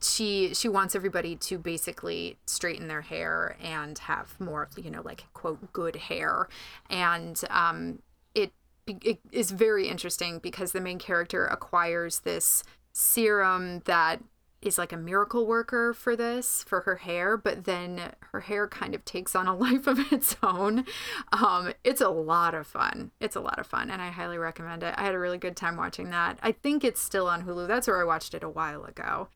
[0.00, 5.24] she she wants everybody to basically straighten their hair and have more, you know, like
[5.34, 6.48] quote good hair,
[6.90, 8.00] and um,
[8.34, 8.52] it
[8.86, 14.22] it is very interesting because the main character acquires this serum that
[14.66, 18.94] is like a miracle worker for this for her hair but then her hair kind
[18.94, 20.84] of takes on a life of its own.
[21.32, 23.10] Um, it's a lot of fun.
[23.20, 24.94] It's a lot of fun and i highly recommend it.
[24.96, 26.38] I had a really good time watching that.
[26.42, 27.66] I think it's still on hulu.
[27.66, 29.28] That's where i watched it a while ago.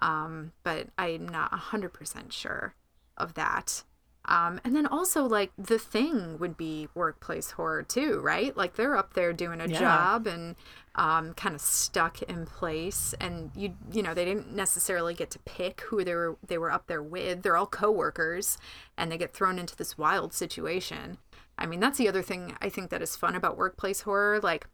[0.00, 2.74] Um, but i'm not 100% sure
[3.16, 3.84] of that
[4.26, 8.56] um, and then also like the thing would be workplace horror too, right?
[8.56, 9.78] Like they're up there doing a yeah.
[9.78, 10.56] job and
[10.94, 15.38] um, kind of stuck in place, and you you know they didn't necessarily get to
[15.40, 17.42] pick who they were they were up there with.
[17.42, 18.56] They're all coworkers,
[18.96, 21.18] and they get thrown into this wild situation.
[21.58, 24.40] I mean, that's the other thing I think that is fun about workplace horror.
[24.40, 24.66] Like,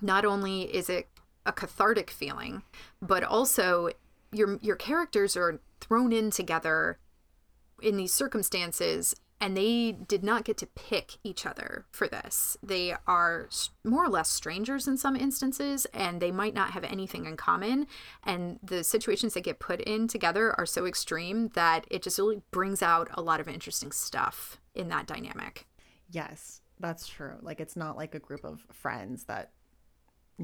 [0.00, 1.08] not only is it
[1.46, 2.62] a cathartic feeling,
[3.00, 3.90] but also
[4.32, 6.98] your your characters are thrown in together
[7.82, 12.56] in these circumstances and they did not get to pick each other for this.
[12.62, 13.48] They are
[13.84, 17.88] more or less strangers in some instances, and they might not have anything in common.
[18.22, 22.40] And the situations they get put in together are so extreme that it just really
[22.52, 25.66] brings out a lot of interesting stuff in that dynamic.
[26.08, 27.34] Yes, that's true.
[27.42, 29.50] Like, it's not like a group of friends that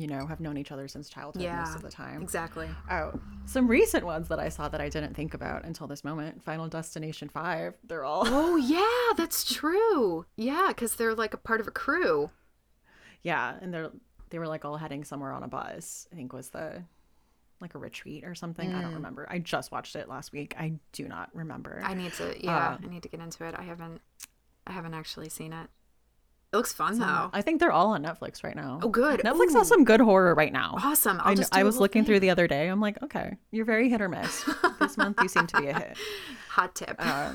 [0.00, 2.22] you know, have known each other since childhood yeah, most of the time.
[2.22, 2.68] Exactly.
[2.90, 6.42] Oh, some recent ones that I saw that I didn't think about until this moment.
[6.42, 7.74] Final Destination 5.
[7.84, 10.26] They're all Oh, yeah, that's true.
[10.36, 12.30] Yeah, cuz they're like a part of a crew.
[13.22, 13.90] Yeah, and they're
[14.30, 16.06] they were like all heading somewhere on a bus.
[16.12, 16.84] I think was the
[17.60, 18.70] like a retreat or something.
[18.70, 18.74] Mm.
[18.76, 18.96] I don't mm.
[18.96, 19.26] remember.
[19.30, 20.54] I just watched it last week.
[20.58, 21.80] I do not remember.
[21.82, 23.54] I need to yeah, uh, I need to get into it.
[23.58, 24.00] I haven't
[24.66, 25.68] I haven't actually seen it.
[26.50, 27.30] It looks fun so, though.
[27.32, 28.80] I think they're all on Netflix right now.
[28.82, 29.20] Oh, good.
[29.20, 29.58] Netflix Ooh.
[29.58, 30.76] has some good horror right now.
[30.82, 31.20] Awesome.
[31.22, 32.06] I'll I, was looking thing.
[32.06, 32.68] through the other day.
[32.68, 34.48] I'm like, okay, you're very hit or miss.
[34.80, 35.98] this month you seem to be a hit.
[36.48, 36.96] Hot tip.
[36.98, 37.34] Uh,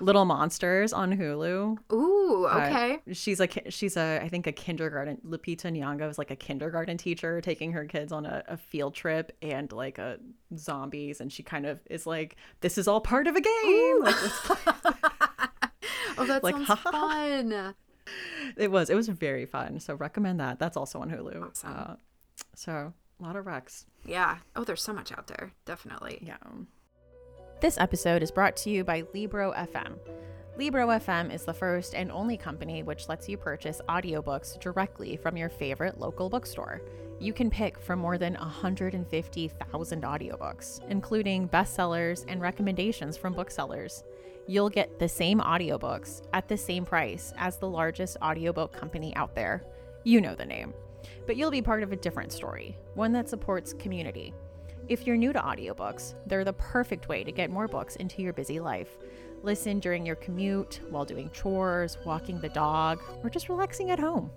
[0.00, 1.78] Little Monsters on Hulu.
[1.92, 2.94] Ooh, uh, okay.
[2.94, 5.18] Uh, she's a she's a I think a kindergarten.
[5.24, 9.36] Lupita Nyong'o is like a kindergarten teacher taking her kids on a, a field trip
[9.40, 10.18] and like a
[10.56, 14.02] zombies, and she kind of is like, this is all part of a game.
[14.02, 14.16] Like,
[16.18, 17.74] oh, that like, sounds fun
[18.56, 18.90] it was.
[18.90, 19.80] It was very fun.
[19.80, 20.58] So recommend that.
[20.58, 21.50] That's also on Hulu.
[21.50, 21.74] Awesome.
[21.76, 21.94] Uh,
[22.54, 23.84] so a lot of recs.
[24.04, 24.38] Yeah.
[24.56, 25.52] Oh, there's so much out there.
[25.64, 26.18] Definitely.
[26.22, 26.36] Yeah.
[27.60, 29.96] This episode is brought to you by Libro FM.
[30.58, 35.36] Libro FM is the first and only company which lets you purchase audiobooks directly from
[35.36, 36.82] your favorite local bookstore.
[37.20, 44.02] You can pick from more than 150,000 audiobooks, including bestsellers and recommendations from booksellers
[44.46, 49.34] you'll get the same audiobooks at the same price as the largest audiobook company out
[49.34, 49.64] there.
[50.04, 50.74] You know the name.
[51.26, 54.34] But you'll be part of a different story, one that supports community.
[54.88, 58.32] If you're new to audiobooks, they're the perfect way to get more books into your
[58.32, 58.98] busy life.
[59.42, 64.30] Listen during your commute, while doing chores, walking the dog, or just relaxing at home.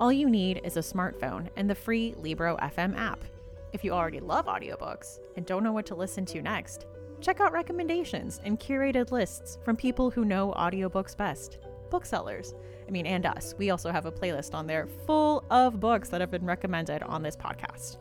[0.00, 3.24] All you need is a smartphone and the free Libro FM app.
[3.72, 6.86] If you already love audiobooks and don't know what to listen to next,
[7.24, 11.56] Check out recommendations and curated lists from people who know audiobooks best.
[11.90, 12.52] Booksellers.
[12.86, 13.54] I mean, and us.
[13.56, 17.22] We also have a playlist on there full of books that have been recommended on
[17.22, 17.96] this podcast.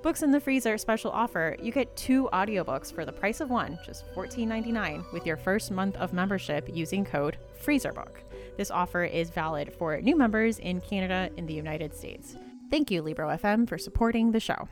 [0.00, 3.78] Books in the Freezer special offer you get two audiobooks for the price of one,
[3.84, 8.22] just $14.99, with your first month of membership using code FreezerBook.
[8.56, 12.38] This offer is valid for new members in Canada and the United States.
[12.70, 14.66] Thank you, Libro FM, for supporting the show.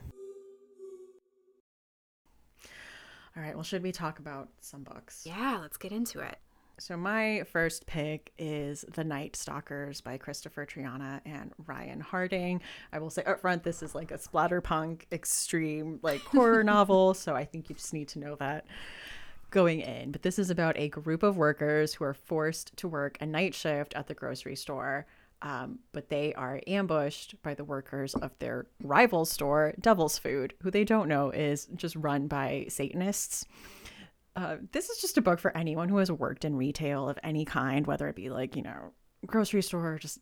[3.36, 3.54] All right.
[3.54, 5.24] Well, should we talk about some books?
[5.26, 6.36] Yeah, let's get into it.
[6.78, 12.60] So my first pick is The Night Stockers by Kristopher Triana and Ryan Harding.
[12.92, 17.34] I will say up front, this is like a splatterpunk extreme like horror novel, so
[17.34, 18.66] I think you just need to know that
[19.50, 20.10] going in.
[20.10, 23.54] But this is about a group of workers who are forced to work a night
[23.54, 25.06] shift at the grocery store
[25.42, 30.70] um, but they are ambushed by the workers of their rival store, Devil's Food, who
[30.70, 33.44] they don't know is just run by Satanists.
[34.36, 37.44] Uh, this is just a book for anyone who has worked in retail of any
[37.44, 38.92] kind, whether it be like, you know,
[39.26, 40.20] grocery store, just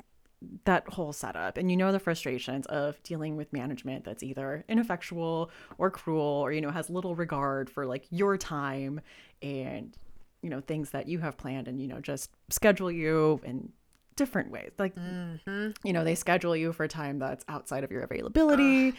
[0.65, 1.59] that whole setup.
[1.59, 6.51] And you know the frustrations of dealing with management that's either ineffectual or cruel or,
[6.51, 9.03] you know, has little regard for like your time
[9.43, 9.95] and,
[10.41, 13.71] you know, things that you have planned and, you know, just schedule you in
[14.17, 14.71] different ways.
[14.79, 15.71] Like, mm-hmm.
[15.85, 18.91] you know, they schedule you for a time that's outside of your availability.
[18.91, 18.93] Uh,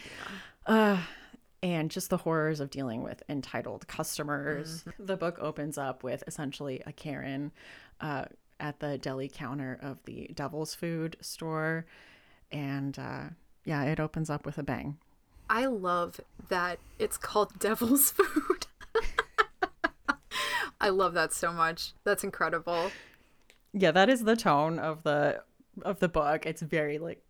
[0.68, 0.74] yeah.
[0.74, 0.98] uh,
[1.62, 4.82] and just the horrors of dealing with entitled customers.
[4.82, 5.06] Mm-hmm.
[5.06, 7.52] The book opens up with essentially a Karen
[8.00, 8.24] uh,
[8.58, 11.86] at the deli counter of the Devil's Food store.
[12.50, 13.24] And uh,
[13.64, 14.98] yeah, it opens up with a bang.
[15.48, 18.66] I love that it's called Devil's Food.
[20.80, 21.92] I love that so much.
[22.02, 22.90] That's incredible.
[23.72, 25.42] Yeah, that is the tone of the
[25.82, 26.46] of the book.
[26.46, 27.22] It's very like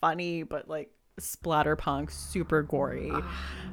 [0.00, 3.10] funny but like splatterpunk, super gory.
[3.12, 3.24] Oh,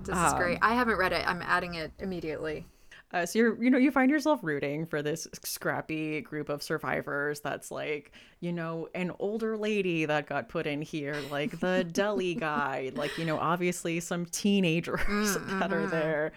[0.04, 0.60] this um, is great.
[0.62, 1.28] I haven't read it.
[1.28, 2.66] I'm adding it immediately.
[3.12, 7.40] Uh, so you're, you know, you find yourself rooting for this scrappy group of survivors.
[7.40, 12.36] That's like, you know, an older lady that got put in here, like the deli
[12.36, 15.60] guy, like you know, obviously some teenagers mm-hmm.
[15.60, 15.92] that are mm-hmm.
[15.92, 16.34] there,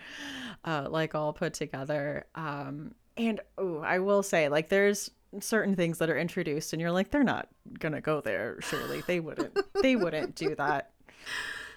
[0.65, 2.27] uh, like all put together.
[2.35, 5.11] Um, and oh, I will say, like, there's
[5.41, 8.61] certain things that are introduced, and you're like, they're not gonna go there.
[8.61, 9.57] Surely they wouldn't.
[9.83, 10.91] they wouldn't do that.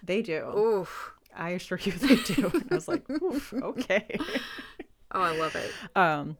[0.03, 0.47] They do.
[0.57, 1.13] Oof.
[1.35, 2.51] I assure you they do.
[2.53, 4.17] And I was like, oof okay.
[5.13, 5.73] Oh, I love it.
[5.93, 6.37] Um,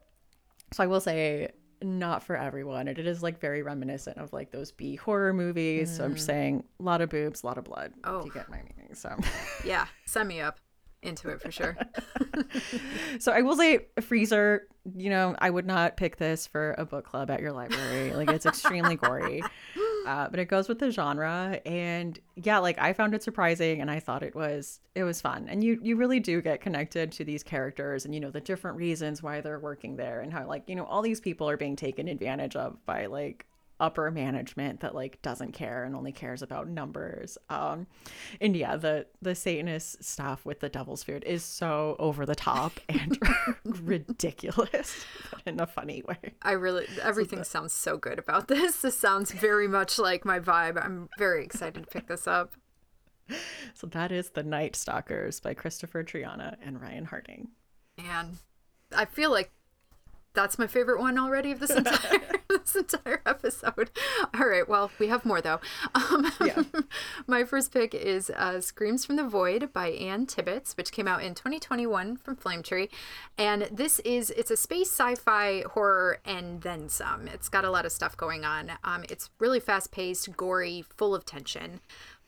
[0.72, 1.50] so I will say
[1.82, 2.88] not for everyone.
[2.88, 5.90] It is like very reminiscent of like those B horror movies.
[5.90, 5.96] Mm.
[5.96, 7.92] So I'm just saying a lot of boobs, a lot of blood.
[8.04, 8.94] Oh, you get my meaning.
[8.94, 9.14] So
[9.64, 10.58] yeah, send me up
[11.02, 11.76] into it for sure.
[13.18, 17.04] so I will say Freezer, you know, I would not pick this for a book
[17.04, 18.12] club at your library.
[18.14, 19.42] Like it's extremely gory.
[20.04, 23.88] Uh, but it goes with the genre and yeah, like I found it surprising and
[23.88, 25.46] I thought it was it was fun.
[25.48, 28.78] And you you really do get connected to these characters and you know the different
[28.78, 31.76] reasons why they're working there and how like, you know, all these people are being
[31.76, 33.46] taken advantage of by like
[33.82, 37.36] upper management that like doesn't care and only cares about numbers.
[37.50, 37.88] Um,
[38.40, 42.78] and yeah, the the Satanist stuff with the devil's food is so over the top
[42.88, 43.18] and
[43.64, 45.04] ridiculous,
[45.44, 46.34] in a funny way.
[46.40, 48.80] I really everything so sounds so good about this.
[48.80, 50.82] This sounds very much like my vibe.
[50.82, 52.52] I'm very excited to pick this up.
[53.74, 57.48] So that is The Night Stockers by Kristopher Triana and Ryan Harding.
[57.98, 58.38] And
[58.94, 59.50] I feel like
[60.34, 63.90] that's my favorite one already of this entire this entire episode.
[64.34, 65.60] All right, well, we have more though.
[65.94, 66.62] Um, yeah.
[67.26, 71.22] my first pick is uh, "Screams from the Void" by Anne Tibbetts, which came out
[71.22, 72.88] in 2021 from Flame Tree,
[73.36, 77.28] and this is it's a space sci-fi horror and then some.
[77.28, 78.72] It's got a lot of stuff going on.
[78.84, 81.80] Um, it's really fast-paced, gory, full of tension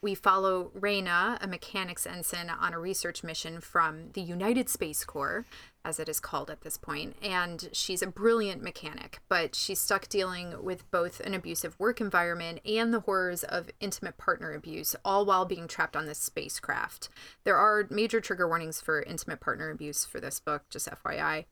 [0.04, 5.46] we follow Reyna, a mechanics ensign on a research mission from the United Space Corps,
[5.84, 10.08] as it is called at this point, and she's a brilliant mechanic, but she's stuck
[10.08, 15.26] dealing with both an abusive work environment and the horrors of intimate partner abuse, all
[15.26, 17.08] while being trapped on this spacecraft.
[17.44, 21.44] There are major trigger warnings for intimate partner abuse for this book, just FYI.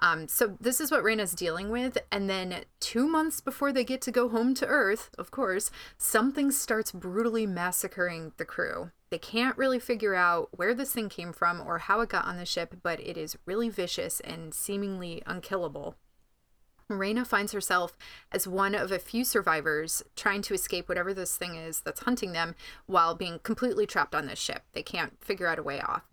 [0.00, 4.00] Um, so this is what Reyna's dealing with, and then two months before they get
[4.02, 8.90] to go home to Earth, of course, something starts brutally massacring the crew.
[9.10, 12.36] They can't really figure out where this thing came from or how it got on
[12.36, 15.96] the ship, but it is really vicious and seemingly unkillable.
[16.88, 17.98] Reyna finds herself
[18.32, 22.32] as one of a few survivors trying to escape whatever this thing is that's hunting
[22.32, 22.54] them
[22.86, 24.62] while being completely trapped on this ship.
[24.72, 26.07] They can't figure out a way off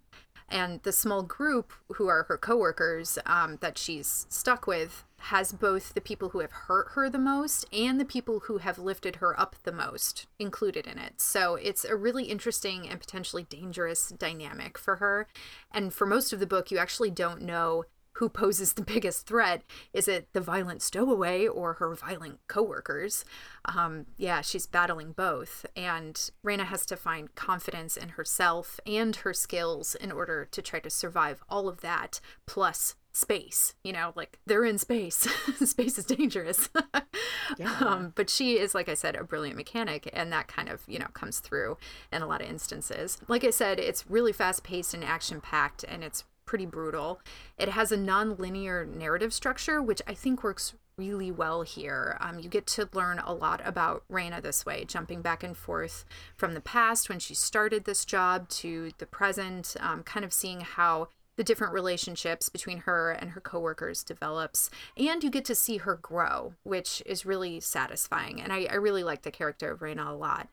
[0.49, 5.93] and the small group who are her coworkers um, that she's stuck with has both
[5.93, 9.39] the people who have hurt her the most and the people who have lifted her
[9.39, 11.19] up the most included in it.
[11.19, 15.27] So it's a really interesting and potentially dangerous dynamic for her.
[15.71, 19.63] And for most of the book, you actually don't know who poses the biggest threat.
[19.93, 23.25] Is it the violent stowaway or her violent coworkers?
[23.65, 25.65] Um, yeah, she's battling both.
[25.75, 30.79] And Reyna has to find confidence in herself and her skills in order to try
[30.79, 33.73] to survive all of that, plus space.
[33.83, 35.15] You know, like they're in space.
[35.65, 36.69] space is dangerous.
[37.57, 37.77] yeah.
[37.79, 40.99] Um, but she is, like I said, a brilliant mechanic, and that kind of, you
[40.99, 41.77] know, comes through
[42.11, 43.17] in a lot of instances.
[43.27, 47.19] Like I said, it's really fast paced and action packed, and it's pretty brutal.
[47.57, 52.17] It has a non-linear narrative structure, which I think works really well here.
[52.21, 56.05] Um, you get to learn a lot about Reyna this way, jumping back and forth
[56.35, 60.61] from the past when she started this job to the present, um, kind of seeing
[60.61, 65.77] how the different relationships between her and her coworkers develops and you get to see
[65.77, 70.11] her grow which is really satisfying and i, I really like the character of Reyna
[70.11, 70.47] a lot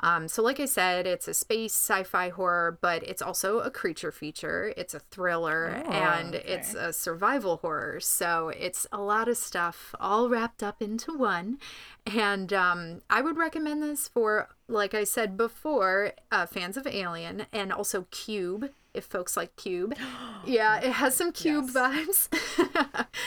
[0.00, 3.70] Um, so, like I said, it's a space sci fi horror, but it's also a
[3.70, 4.74] creature feature.
[4.76, 6.44] It's a thriller Oh, and okay.
[6.46, 8.00] it's a survival horror.
[8.00, 11.58] So, it's a lot of stuff all wrapped up into one.
[12.04, 17.46] And um, I would recommend this for, like I said before, uh, fans of Alien
[17.52, 18.70] and also Cube.
[18.96, 19.94] If folks like Cube,
[20.46, 22.28] yeah, it has some Cube vibes,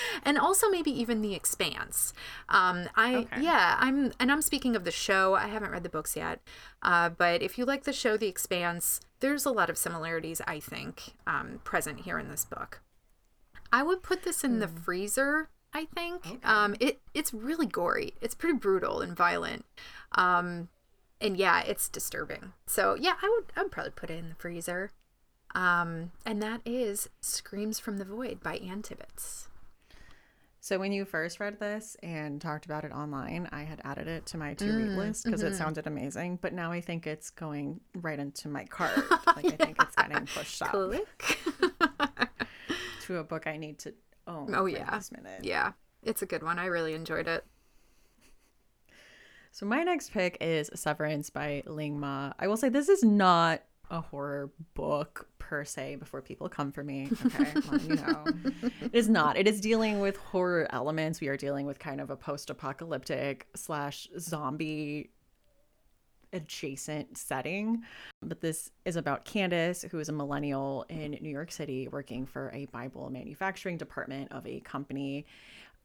[0.24, 2.14] and also maybe even The Expanse.
[2.50, 3.42] Um, I Okay.
[3.42, 5.36] yeah, I'm and I'm speaking of the show.
[5.36, 6.42] I haven't read the books yet,
[6.82, 10.60] uh, but if you like the show The Expanse, there's a lot of similarities I
[10.60, 12.82] think um, present here in this book.
[13.72, 15.50] I would put this in the freezer.
[15.74, 18.14] I think um, it it's really gory.
[18.22, 19.66] It's pretty brutal and violent,
[20.14, 20.70] um,
[21.22, 22.54] and yeah, it's disturbing.
[22.66, 24.92] So yeah, I would I would probably put it in the freezer.
[25.56, 29.48] Um, and that is "Screams from the Void" by Anne Tibbetts.
[30.62, 34.26] So when you first read this and talked about it online, I had added it
[34.28, 36.38] to my to read list because it sounded amazing.
[36.42, 38.98] But now I think it's going right into my cart.
[39.26, 40.72] Like I think it's getting pushed up
[43.04, 43.94] to a book I need to
[44.28, 44.54] own.
[44.54, 45.44] Oh yeah, this minute.
[45.44, 45.72] yeah,
[46.04, 46.60] it's a good one.
[46.60, 47.46] I really enjoyed it.
[49.52, 52.34] So my next pick is Severance by Ling Ma.
[52.38, 56.84] I will say this is not a horror book per se before people come for
[56.84, 57.10] me.
[57.26, 57.54] Okay.
[57.68, 58.24] well, you know.
[58.62, 59.36] It is not.
[59.36, 61.20] It is dealing with horror elements.
[61.20, 65.10] We are dealing with kind of a post-apocalyptic slash zombie
[66.34, 67.82] adjacent setting.
[68.22, 72.52] But this is about Candace, who is a millennial in New York City working for
[72.54, 75.26] a Bible manufacturing department of a company.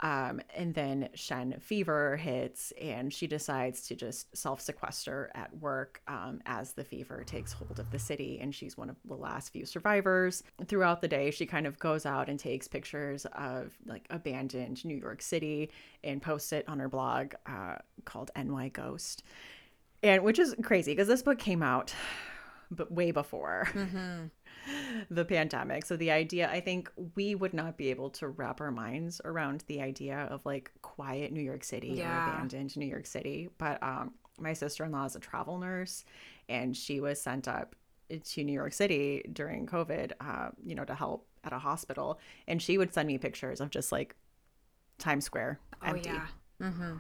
[0.01, 6.03] Um, and then Shen fever hits, and she decides to just self sequester at work
[6.09, 8.39] um, as the fever takes hold of the city.
[8.41, 10.43] And she's one of the last few survivors.
[10.67, 14.97] Throughout the day, she kind of goes out and takes pictures of like abandoned New
[14.97, 15.71] York City
[16.03, 19.23] and posts it on her blog uh, called NY Ghost.
[20.03, 21.95] And which is crazy because this book came out
[22.71, 23.69] but way before
[25.11, 25.85] the pandemic.
[25.85, 29.65] So the idea, I think we would not be able to wrap our minds around
[29.67, 33.49] the idea of like quiet New York City or abandoned New York City.
[33.59, 36.05] But um, my sister in law is a travel nurse,
[36.49, 37.77] and she was sent up
[38.11, 42.61] to New York City during COVID, uh, you know, to help at a hospital, and
[42.61, 44.15] she would send me pictures of just like
[44.99, 46.11] Times Square empty.
[46.11, 46.23] Oh
[46.61, 46.99] yeah.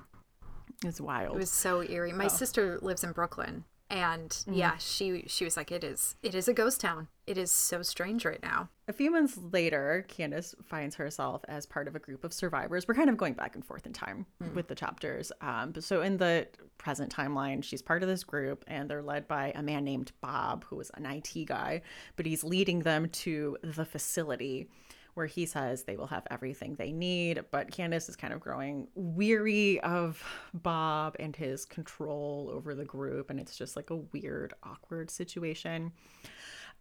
[0.84, 1.36] It's wild.
[1.36, 2.12] It was so eerie.
[2.12, 2.16] Oh.
[2.16, 4.54] My sister lives in Brooklyn, and Mm-hmm.
[4.54, 7.08] yeah, she she was like, "It is, it is a ghost town.
[7.26, 11.88] It is so strange right now." A few months later, Candace finds herself as part
[11.88, 12.86] of a group of survivors.
[12.88, 15.32] We're kind of going back and forth in time with the chapters.
[15.40, 19.26] Um, but so in the present timeline, she's part of this group, and they're led
[19.28, 21.80] by a man named Bob, who is an IT guy,
[22.16, 24.68] but he's leading them to the facility
[25.14, 27.44] where he says they will have everything they need.
[27.50, 33.30] But Candace is kind of growing weary of Bob and his control over the group,
[33.30, 35.92] and it's just like a weird, awkward situation.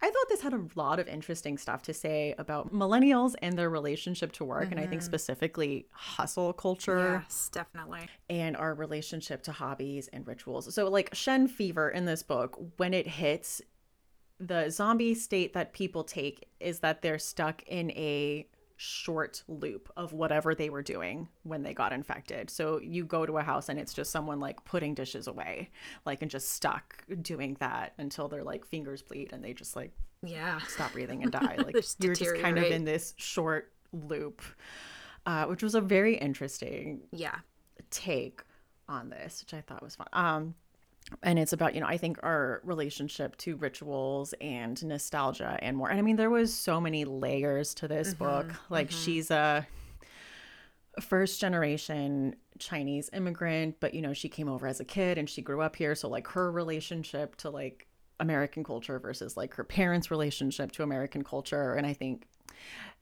[0.01, 3.69] I thought this had a lot of interesting stuff to say about millennials and their
[3.69, 5.05] relationship to work, and I think mm-hmm.
[5.05, 8.09] specifically hustle culture Yes, definitely.
[8.29, 10.73] and our relationship to hobbies and rituals.
[10.75, 13.61] So, like Shen fever in this book, when it hits,
[14.39, 20.11] the zombie state that people take is that they're stuck in a short loop of
[20.11, 22.49] whatever they were doing when they got infected.
[22.49, 25.69] So you go to a house and it's just someone like putting dishes away,
[26.05, 29.91] like and just stuck doing that until their like fingers bleed and they just like
[30.23, 30.59] Yeah.
[30.67, 31.55] stop breathing and die.
[31.63, 34.41] Like you're just kind of in this short loop,
[35.25, 37.38] uh, which was a very interesting Yeah.
[37.91, 38.41] take
[38.89, 40.07] on this, which I thought was fun.
[40.11, 40.55] Um,
[41.22, 45.89] and it's about you know I think our relationship to rituals and nostalgia and more.
[45.89, 48.55] And I mean there was so many layers to this mm-hmm, book.
[48.70, 48.99] Like mm-hmm.
[48.99, 49.68] she's a
[51.01, 55.41] first generation Chinese immigrant, but you know she came over as a kid and she
[55.41, 55.95] grew up here.
[55.95, 57.88] So like her relationship to like
[58.20, 62.28] American culture versus like her parents' relationship to American culture, and I think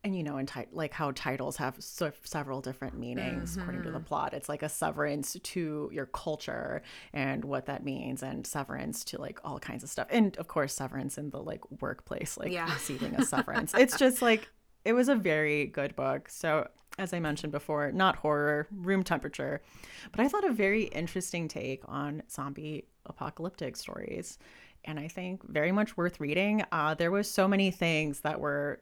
[0.04, 4.00] and you know in like how titles have so- several different meanings according to the
[4.00, 4.34] plot.
[4.34, 6.82] It's like a severance to your culture
[7.12, 10.08] and what that means and severance to like all kinds of stuff.
[10.10, 12.72] And of course severance in the like workplace like Yeah.
[12.72, 13.74] receiving a severance.
[13.78, 14.48] It's just like
[14.84, 16.28] it was a very good book.
[16.28, 19.62] So as i mentioned before not horror room temperature
[20.10, 24.38] but i thought a very interesting take on zombie apocalyptic stories.
[24.84, 26.64] And i think very much worth reading.
[26.72, 28.80] Uh, there was so many things that were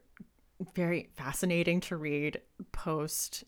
[0.75, 2.41] very fascinating to read
[2.73, 3.45] post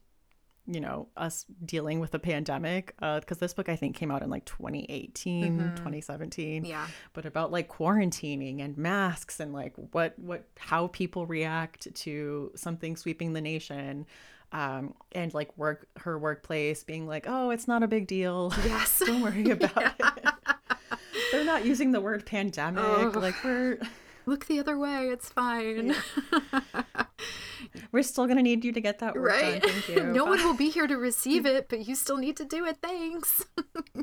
[0.67, 4.31] you know us dealing with the pandemic because this book i think came out in
[4.31, 6.87] like 2018 2017 Yeah.
[7.15, 12.97] but about like quarantining and masks and like what what how people react to something
[12.97, 14.07] sweeping the nation
[14.53, 19.03] um and like work her workplace being like oh it's not a big deal Yes.
[19.05, 20.29] don't worry about it
[21.33, 22.85] They're not using the word pandemic.
[22.85, 23.13] Oh.
[23.19, 23.79] Like we're
[24.27, 25.09] look the other way.
[25.09, 25.95] It's fine.
[27.93, 29.62] We're still gonna need you to get that work right.
[29.62, 29.70] done.
[29.70, 30.03] Thank you.
[30.12, 32.79] no one will be here to receive it, but you still need to do it.
[32.83, 33.45] Thanks.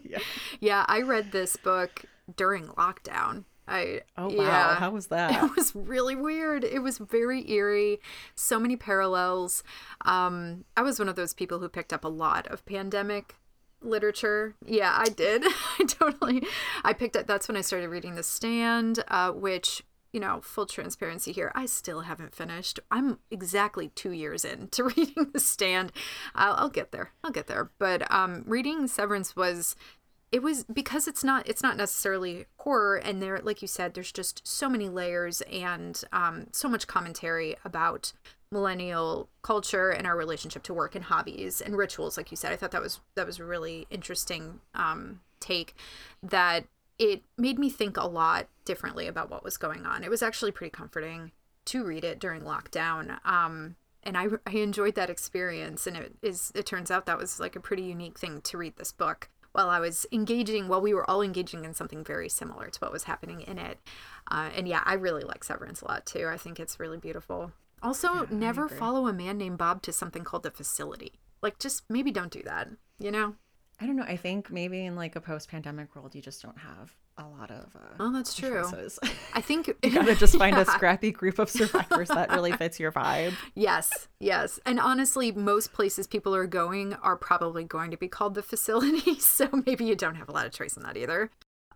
[0.03, 0.19] yeah.
[0.59, 2.05] Yeah, I read this book
[2.35, 3.45] during lockdown.
[3.67, 5.43] I oh wow, yeah, how was that?
[5.43, 6.63] It was really weird.
[6.63, 7.99] It was very eerie.
[8.33, 9.63] So many parallels.
[10.05, 13.35] Um, I was one of those people who picked up a lot of pandemic
[13.81, 14.55] literature.
[14.65, 15.43] Yeah, I did.
[15.45, 16.43] I totally.
[16.83, 17.27] I picked up.
[17.27, 21.65] That's when I started reading The Stand, uh, which you know, full transparency here, I
[21.65, 22.79] still haven't finished.
[22.89, 25.91] I'm exactly two years into reading The Stand.
[26.35, 27.11] I'll, I'll get there.
[27.23, 27.71] I'll get there.
[27.77, 29.75] But um, reading Severance was
[30.31, 34.11] it was because it's not it's not necessarily horror and there like you said there's
[34.11, 38.13] just so many layers and um, so much commentary about
[38.51, 42.55] millennial culture and our relationship to work and hobbies and rituals like you said i
[42.55, 45.75] thought that was that was a really interesting um, take
[46.21, 46.65] that
[46.99, 50.51] it made me think a lot differently about what was going on it was actually
[50.51, 51.31] pretty comforting
[51.65, 56.51] to read it during lockdown um, and I, I enjoyed that experience and it is
[56.55, 59.69] it turns out that was like a pretty unique thing to read this book while
[59.69, 63.03] I was engaging, while we were all engaging in something very similar to what was
[63.05, 63.79] happening in it.
[64.29, 66.27] Uh, and yeah, I really like Severance a lot too.
[66.31, 67.51] I think it's really beautiful.
[67.81, 71.13] Also, yeah, never follow a man named Bob to something called the facility.
[71.41, 72.67] Like, just maybe don't do that,
[72.99, 73.35] you know?
[73.81, 74.03] I don't know.
[74.03, 77.49] I think maybe in like a post pandemic world, you just don't have a lot
[77.49, 77.75] of.
[77.75, 78.63] Uh, oh, that's true.
[78.63, 78.99] Choices.
[79.33, 80.63] I think you gotta just find yeah.
[80.63, 83.33] a scrappy group of survivors that really fits your vibe.
[83.55, 88.35] Yes, yes, and honestly, most places people are going are probably going to be called
[88.35, 91.29] the facility, so maybe you don't have a lot of choice in that either.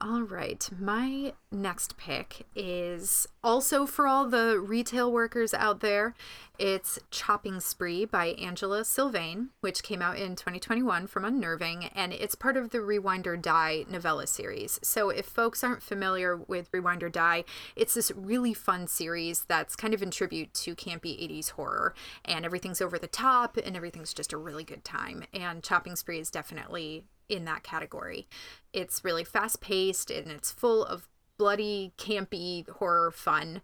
[0.06, 6.14] All right, my next pick is also for all the retail workers out there.
[6.60, 12.36] It's Chopping Spree by Angela Sylvaine, which came out in 2021 from Unnerving, and it's
[12.36, 14.78] part of the Rewind or Die novella series.
[14.84, 17.46] So, if folks aren't familiar with Rewind or Die,
[17.78, 21.96] it's this really fun series that's kind of in tribute to campy 80s horror,
[22.26, 25.24] and everything's over the top and everything's just a really good time.
[25.34, 28.28] And Chopping Spree is definitely in that category.
[28.72, 31.08] It's really fast paced and it's full of
[31.38, 33.62] bloody, campy horror fun.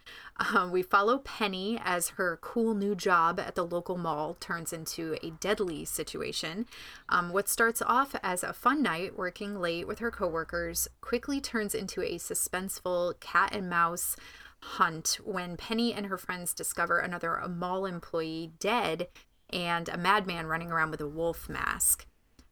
[0.54, 5.18] Um, we follow Penny as her cool new job at the local mall turns into
[5.24, 6.66] a deadly situation.
[7.08, 11.76] Um, what starts off as a fun night working late with her coworkers quickly turns
[11.76, 14.16] into a suspenseful cat and mouse
[14.62, 19.08] hunt when Penny and her friends discover another mall employee dead
[19.52, 22.06] and a madman running around with a wolf mask.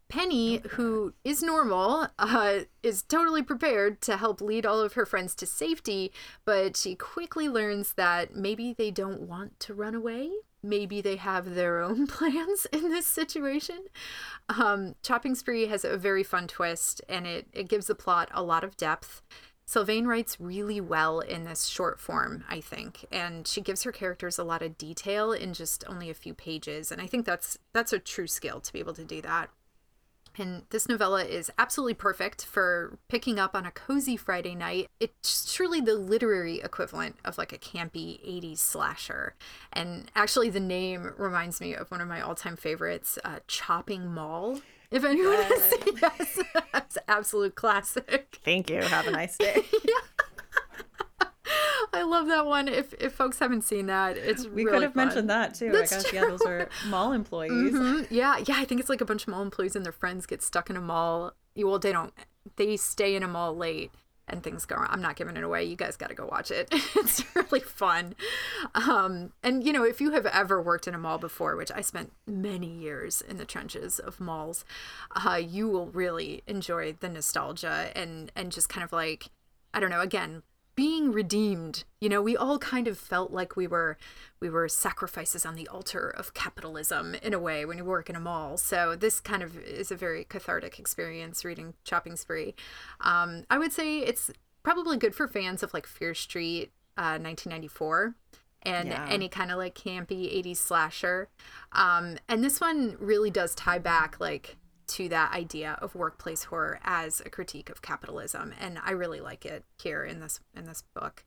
[0.10, 5.36] Penny, who is normal, uh, is totally prepared to help lead all of her friends
[5.36, 6.14] to safety,
[6.46, 10.32] but she quickly learns that maybe they don't want to run away.
[10.64, 13.86] Maybe they have their own plans in this situation.
[14.50, 18.44] Um, Chopping Spree has a very fun twist, and it, it gives the plot a
[18.44, 19.22] lot of depth.
[19.66, 24.40] Sylvaine writes really well in this short form, I think, and she gives her characters
[24.40, 27.92] a lot of detail in just only a few pages, and I think that's that's
[27.92, 29.50] a true skill to be able to do that.
[30.38, 34.90] And this novella is absolutely perfect for picking up on a cozy Friday night.
[35.00, 39.36] It's truly the literary equivalent of like a campy 80s slasher.
[39.74, 44.14] And actually, the name reminds me of one of my all time favorites, uh, Chopping
[44.14, 44.62] Mall.
[44.90, 45.52] If anyone yes.
[45.52, 46.40] has seen yes,
[46.74, 48.40] that's absolute classic.
[48.44, 48.82] Thank you.
[48.82, 49.64] Have a nice day.
[49.84, 50.17] yeah.
[51.94, 52.68] I love that one.
[52.68, 55.06] If if folks haven't seen that, it's we really could have fun.
[55.08, 55.72] mentioned that too.
[55.72, 56.20] That's I guess true.
[56.20, 57.74] yeah, those are mall employees.
[57.74, 58.14] Mm-hmm.
[58.14, 58.56] Yeah, yeah.
[58.58, 60.78] I think it's like a bunch of mall employees and their friends get stuck in
[60.78, 61.34] a mall.
[61.56, 62.14] Well, they don't.
[62.56, 63.92] They stay in a mall late
[64.28, 64.88] and things go wrong.
[64.90, 65.64] I'm not giving it away.
[65.64, 66.68] You guys got to go watch it.
[66.96, 68.16] it's really fun.
[68.76, 71.82] Um, and you know, if you have ever worked in a mall before, which I
[71.82, 74.66] spent many years in the trenches of malls,
[75.16, 79.30] uh, you will really enjoy the nostalgia and and just kind of like
[79.74, 80.02] I don't know.
[80.02, 80.44] Again,
[80.78, 81.84] being redeemed.
[82.00, 83.98] You know we all kind of felt like we were
[84.40, 88.16] we were sacrifices on the altar of capitalism in a way when you work in
[88.16, 88.56] a mall.
[88.56, 92.56] So this kind of is a very cathartic experience reading chopping spree.
[93.02, 94.32] Um, i would say it's
[94.64, 98.16] probably good for fans of like fear street uh, 1994
[98.62, 99.08] and yeah.
[99.10, 101.30] any kind of like campy 80s slasher.
[101.72, 104.58] Um, and this one really does tie back like
[104.88, 109.46] to that idea of workplace horror as a critique of capitalism and i really like
[109.46, 111.24] it here in this in this book.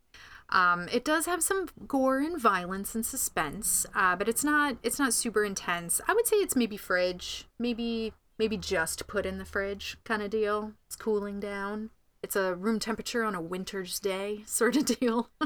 [0.53, 4.99] Um, it does have some gore and violence and suspense uh, but it's not it's
[4.99, 6.01] not super intense.
[6.09, 10.31] I would say it's maybe fridge maybe maybe just put in the fridge kind of
[10.31, 10.73] deal.
[10.87, 11.91] It's cooling down.
[12.23, 15.31] It's a room temperature on a winter's day sort of deal.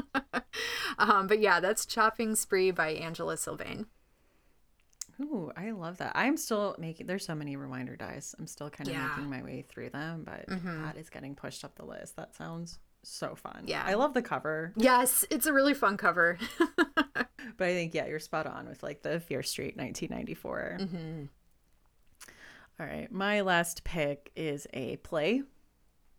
[0.97, 3.87] Um, but yeah that's chopping spree by angela sylvaine
[5.21, 6.11] Ooh, I love that.
[6.15, 7.07] I'm still making.
[7.07, 8.35] There's so many Rewind or Dies.
[8.37, 9.07] I'm still kind of Yeah.
[9.07, 10.83] making my way through them, but mm-hmm.
[10.83, 12.15] that is getting pushed up the list.
[12.17, 13.63] That sounds so fun.
[13.65, 13.83] Yeah.
[13.85, 16.37] I love the cover, Yes, it's a really fun cover.
[17.13, 17.27] but
[17.59, 20.77] I think yeah, you're spot on with like the Fear Street 1994.
[20.81, 21.23] Mm-hmm.
[22.79, 25.43] All right, my last pick is a play.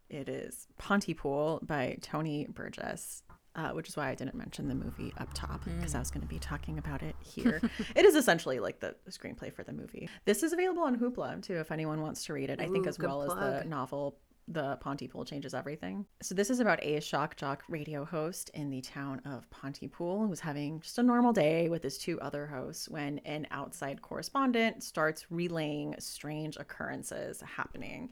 [0.09, 3.23] It is Pontypool by Tony Burgess.
[3.57, 6.21] Uh, which is why I didn't mention the movie up top because I was going
[6.21, 7.63] to be talking about it here.
[7.95, 10.11] it is essentially like the screenplay for the movie.
[10.27, 12.61] This is available on Hoopla too, if anyone wants to read it.
[12.61, 16.07] I think as well as the novel the Pontypool Changes Everything.
[16.23, 20.41] So this is about a shock jock radio host in the town of Pontypool who's
[20.41, 25.27] having just a normal day with his two other hosts when an outside correspondent starts
[25.31, 28.11] relaying strange occurrences happening.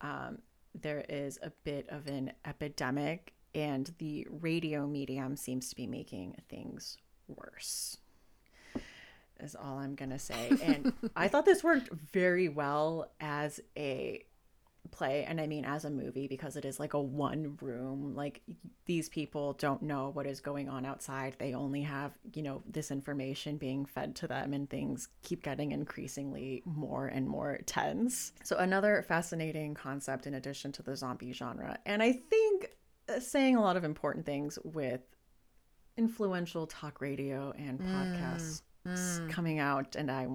[0.00, 0.38] Um,
[0.80, 6.36] there is a bit of an epidemic and the radio medium seems to be making
[6.48, 6.96] things
[7.28, 7.98] worse
[9.40, 10.50] is all I'm gonna say.
[10.62, 14.24] And I thought this worked very well as a
[14.90, 18.14] play, and I mean as a movie because it is like a one room.
[18.14, 18.42] Like
[18.86, 21.36] these people don't know what is going on outside.
[21.38, 25.72] They only have, you know, this information being fed to them, and things keep getting
[25.72, 28.32] increasingly more and more tense.
[28.42, 31.78] So, another fascinating concept in addition to the zombie genre.
[31.84, 32.70] And I think
[33.08, 35.02] Uh, saying a lot of important things with
[35.96, 39.30] influential talk radio and mm, podcasts mm.
[39.30, 40.26] coming out and i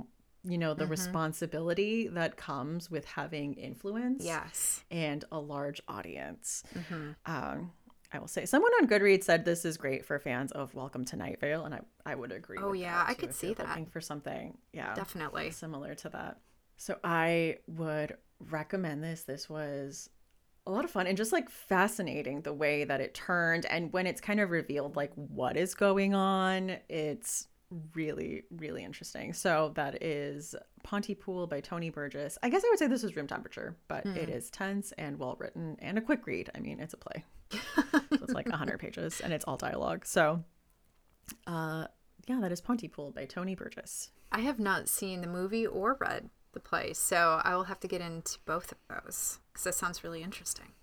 [0.43, 0.91] you know the mm-hmm.
[0.91, 4.83] responsibility that comes with having influence yes.
[4.89, 7.11] and a large audience mm-hmm.
[7.25, 7.71] um
[8.11, 11.15] I will say someone on Goodreads said this is great for fans of Welcome to
[11.15, 12.57] Night Vale, and I, I would agree.
[12.59, 13.67] Oh, yeah, I could see that.
[13.67, 15.51] Looking for something, yeah, Definitely.
[15.51, 16.39] similar to that.
[16.77, 18.17] So I would
[18.49, 19.25] recommend this.
[19.25, 20.09] This was
[20.67, 24.05] a lot of fun and just like fascinating the way that it turned and when
[24.05, 27.47] it's kind of revealed like what is going on, it's
[27.93, 29.33] really really interesting.
[29.33, 32.37] So that is Pontypool by Tony Burgess.
[32.41, 35.35] I guess I would say this is room temperature, but it is tense and well
[35.39, 36.49] written and a quick read.
[36.55, 37.23] I mean, it's a play.
[37.51, 40.05] so it's like 100 pages and it's all dialogue.
[40.05, 40.43] So
[41.47, 41.85] uh
[42.27, 44.11] yeah, that is Pontypool by Tony Burgess.
[44.31, 47.87] I have not seen the movie or read the play, so I will have to
[47.87, 50.73] get into both of those because that sounds really interesting.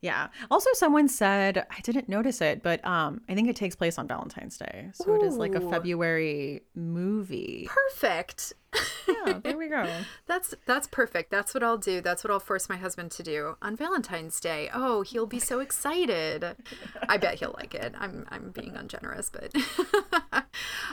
[0.00, 0.28] Yeah.
[0.50, 4.06] Also, someone said I didn't notice it, but um, I think it takes place on
[4.06, 7.68] Valentine's Day, so it is like a February movie.
[7.68, 8.52] Perfect.
[9.08, 9.88] Yeah, there we go.
[10.26, 11.30] That's that's perfect.
[11.30, 12.00] That's what I'll do.
[12.00, 14.68] That's what I'll force my husband to do on Valentine's Day.
[14.74, 16.44] Oh, he'll be so excited.
[17.08, 17.94] I bet he'll like it.
[17.98, 19.54] I'm I'm being ungenerous, but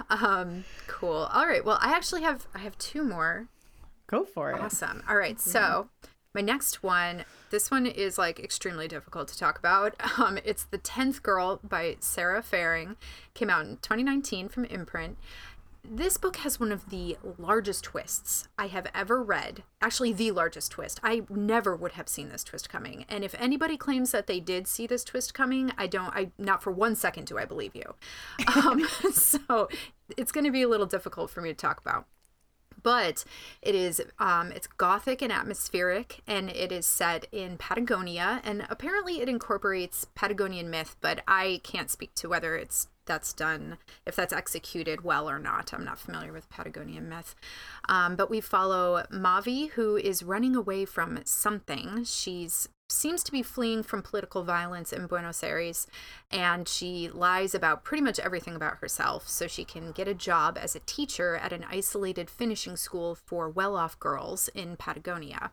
[0.09, 1.27] um cool.
[1.34, 1.65] All right.
[1.65, 3.49] Well, I actually have I have two more
[4.07, 4.59] Go for it.
[4.59, 5.03] Awesome.
[5.07, 5.39] All right.
[5.39, 5.89] So
[6.33, 9.95] my next one, this one is like extremely difficult to talk about.
[10.15, 12.97] Um, it's The Tenth Girl by Sara Faring.
[13.33, 15.17] Came out in 2019 from Imprint.
[15.83, 19.63] This book has one of the largest twists I have ever read.
[19.81, 20.99] Actually, the largest twist.
[21.03, 23.05] I never would have seen this twist coming.
[23.09, 26.15] And if anybody claims that they did see this twist coming, I don't.
[26.15, 27.95] I not for one second do I believe you.
[28.55, 29.67] Um, so
[30.15, 32.05] it's going to be a little difficult for me to talk about
[32.84, 33.23] but
[33.61, 39.21] it is um, it's gothic and atmospheric and it is set in patagonia and apparently
[39.21, 44.34] it incorporates patagonian myth but i can't speak to whether it's that's done if that's
[44.34, 45.73] executed well or not.
[45.73, 47.36] I'm not familiar with patagonian myth.
[47.89, 52.03] Um, but we follow mavi who is running away from something.
[52.05, 52.69] She's
[53.03, 55.88] seems to be fleeing from political violence in Buenos Aires,
[56.31, 59.27] and she lies about pretty much everything about herself.
[59.27, 63.49] So she can get a job as a teacher at an isolated finishing school for
[63.49, 65.51] well off girls in Patagonia.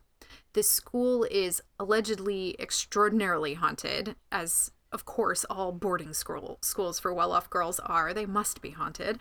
[0.53, 7.49] This school is allegedly extraordinarily haunted, as of course all boarding school schools for well-off
[7.49, 8.13] girls are.
[8.13, 9.19] They must be haunted.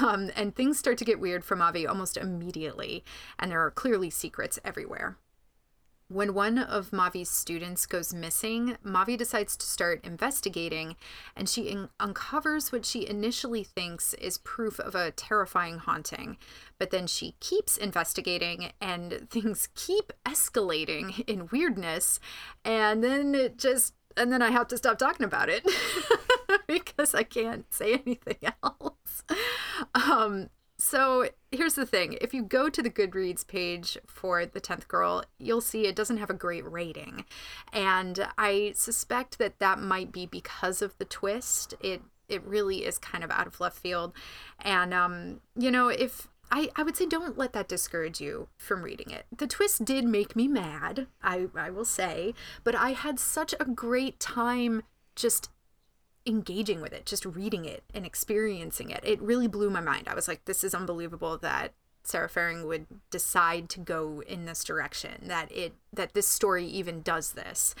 [0.00, 3.04] Um, and things start to get weird for mavi almost immediately
[3.38, 5.16] and there are clearly secrets everywhere
[6.12, 10.96] when one of Mavi's students goes missing, Mavi decides to start investigating
[11.34, 16.36] and she in- uncovers what she initially thinks is proof of a terrifying haunting.
[16.78, 22.20] But then she keeps investigating and things keep escalating in weirdness.
[22.64, 25.66] And then it just, and then I have to stop talking about it
[26.66, 29.24] because I can't say anything else.
[29.94, 30.50] Um,
[30.82, 35.22] so here's the thing if you go to the Goodreads page for The 10th Girl,
[35.38, 37.24] you'll see it doesn't have a great rating.
[37.72, 41.74] And I suspect that that might be because of the twist.
[41.80, 44.12] It it really is kind of out of left field.
[44.58, 48.82] And um, you know, if I, I would say don't let that discourage you from
[48.82, 49.26] reading it.
[49.36, 53.64] The twist did make me mad, I, I will say, but I had such a
[53.66, 54.82] great time
[55.14, 55.48] just
[56.26, 59.00] engaging with it, just reading it and experiencing it.
[59.02, 60.08] It really blew my mind.
[60.08, 61.72] I was like, this is unbelievable that
[62.04, 67.02] Sara Faring would decide to go in this direction, that it that this story even
[67.02, 67.74] does this.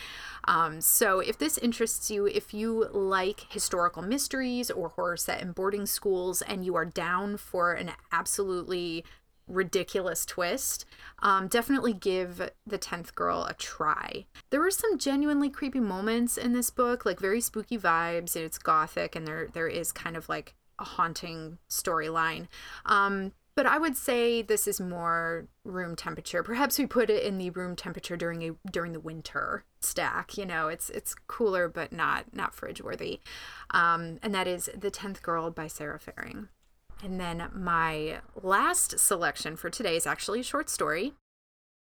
[0.44, 5.52] Um, so if this interests you, if you like historical mysteries or horror set in
[5.52, 9.04] boarding schools, and you are down for an absolutely
[9.52, 10.84] ridiculous twist,
[11.20, 14.26] um, definitely give The Tenth Girl a try.
[14.50, 18.34] There were some genuinely creepy moments in this book, like very spooky vibes.
[18.34, 22.48] It's gothic, and there there is kind of like a haunting storyline.
[22.86, 26.42] Um, but I would say this is more room temperature.
[26.42, 30.38] Perhaps we put it in the room temperature during a during the winter stack.
[30.38, 33.20] You know, it's it's cooler but not not fridge worthy.
[33.70, 36.48] Um, and that is The Tenth Girl by Sara Faring.
[37.02, 41.14] And then my last selection for today is actually a short story.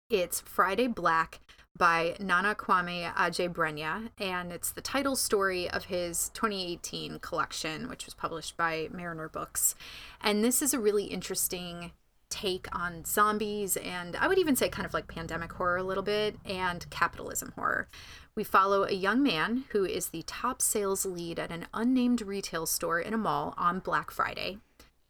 [0.09, 1.41] It's Friday Black
[1.77, 8.13] by Nana Kwame Adjei-Brenyah, and it's the title story of his 2018 collection, which was
[8.13, 9.75] published by Mariner Books.
[10.21, 11.91] And this is a really interesting
[12.29, 16.01] take on zombies and I would even say kind of like pandemic horror a little
[16.01, 17.87] bit and capitalism horror.
[18.33, 22.65] We follow a young man who is the top sales lead at an unnamed retail
[22.65, 24.57] store in a mall on Black Friday.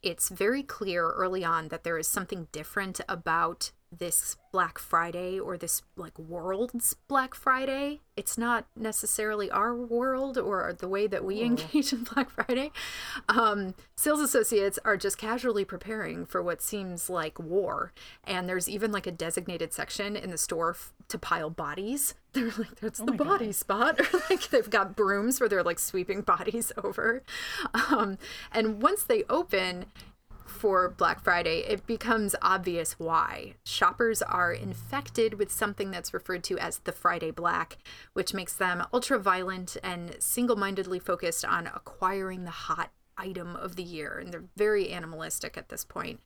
[0.04, 5.58] It's very clear early on that there is something different about this Black Friday or
[5.58, 8.02] this like world's Black Friday.
[8.16, 11.46] It's not necessarily our world or the way that we oh.
[11.46, 12.72] engage in Black Friday.
[13.28, 17.92] Um, sales associates are just casually preparing for what seems like war.
[18.24, 22.14] And there's even like a designated section in the store f- to pile bodies.
[22.34, 23.56] They're like, that's oh the body God.
[23.56, 24.00] spot.
[24.14, 27.24] Or like they've got brooms where they're like sweeping bodies over.
[27.74, 28.18] Um,
[28.52, 29.86] and once they open,
[30.64, 33.56] for Black Friday, it becomes obvious why.
[33.66, 37.80] Shoppers are infected with something that's referred to as the Friday Black,
[38.14, 42.92] which makes them ultra violent and single mindedly focused on acquiring the hot
[43.24, 46.20] item of the year, and they're very animalistic at this point.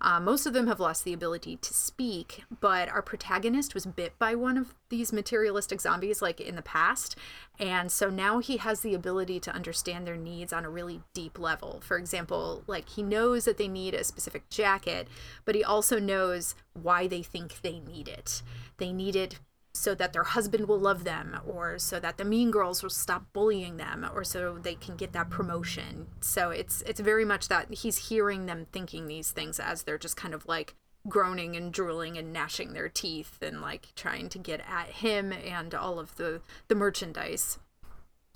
[0.00, 4.18] Uh, most of them have lost the ability to speak, but our protagonist was bit
[4.18, 7.16] by one of these materialistic zombies, like in the past,
[7.58, 11.38] and so now he has the ability to understand their needs on a really deep
[11.38, 11.80] level.
[11.82, 15.08] For example, like he knows that they need a specific jacket,
[15.44, 18.42] but he also knows why they think they need it.
[18.78, 19.38] They need it
[19.74, 23.26] so that their husband will love them or so that the mean girls will stop
[23.32, 26.06] bullying them or so they can get that promotion.
[26.20, 30.16] So it's it's very much that he's hearing them thinking these things as they're just
[30.16, 30.76] kind of like
[31.08, 35.74] groaning and drooling and gnashing their teeth and like trying to get at him and
[35.74, 37.58] all of the the merchandise.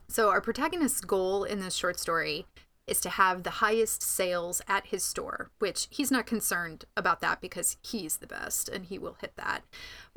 [0.08, 2.46] So our protagonist's goal in this short story
[2.88, 7.40] is to have the highest sales at his store, which he's not concerned about that
[7.40, 9.62] because he's the best and he will hit that.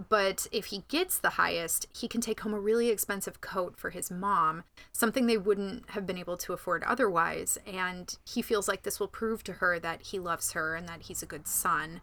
[0.09, 3.89] But if he gets the highest, he can take home a really expensive coat for
[3.89, 7.57] his mom, something they wouldn't have been able to afford otherwise.
[7.67, 11.03] And he feels like this will prove to her that he loves her and that
[11.03, 12.01] he's a good son.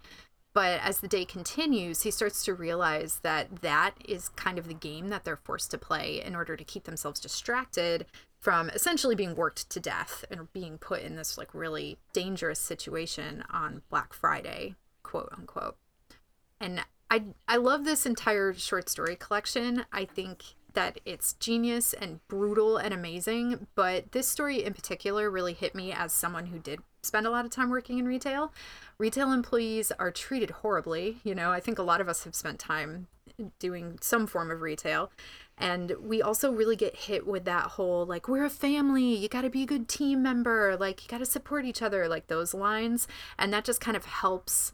[0.54, 4.74] But as the day continues, he starts to realize that that is kind of the
[4.74, 8.06] game that they're forced to play in order to keep themselves distracted
[8.40, 13.44] from essentially being worked to death and being put in this like really dangerous situation
[13.50, 15.76] on Black Friday, quote unquote.
[16.60, 19.84] And I I love this entire short story collection.
[19.92, 20.42] I think
[20.74, 25.92] that it's genius and brutal and amazing, but this story in particular really hit me
[25.92, 28.52] as someone who did spend a lot of time working in retail.
[28.98, 31.18] Retail employees are treated horribly.
[31.24, 33.08] You know, I think a lot of us have spent time
[33.58, 35.10] doing some form of retail.
[35.56, 39.42] And we also really get hit with that whole like, we're a family, you got
[39.42, 42.54] to be a good team member, like, you got to support each other, like those
[42.54, 43.08] lines.
[43.38, 44.72] And that just kind of helps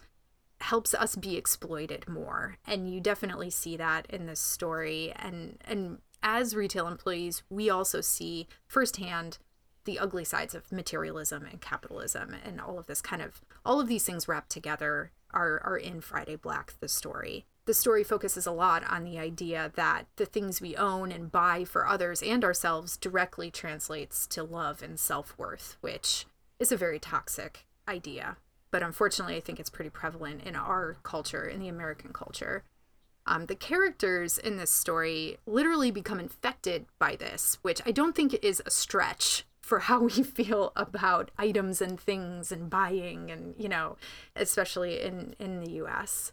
[0.61, 2.57] helps us be exploited more.
[2.67, 5.13] And you definitely see that in this story.
[5.17, 9.39] And and as retail employees we also see firsthand
[9.85, 12.35] the ugly sides of materialism and capitalism.
[12.45, 16.01] And all of this kind of all of these things wrapped together are are in
[16.01, 20.61] Friday Black the story the story focuses a lot on the idea that the things
[20.61, 25.77] we own and buy for others and ourselves directly translates to love and self worth,
[25.81, 26.27] which
[26.59, 28.37] is a very toxic idea.
[28.71, 32.65] But unfortunately, I think it's pretty prevalent in our culture, in the American culture.
[33.27, 38.35] Um, the characters in this story literally become infected by this, which I don't think
[38.43, 43.69] is a stretch for how we feel about items and things and buying, and you
[43.69, 43.97] know,
[44.37, 46.33] especially in in the U.S.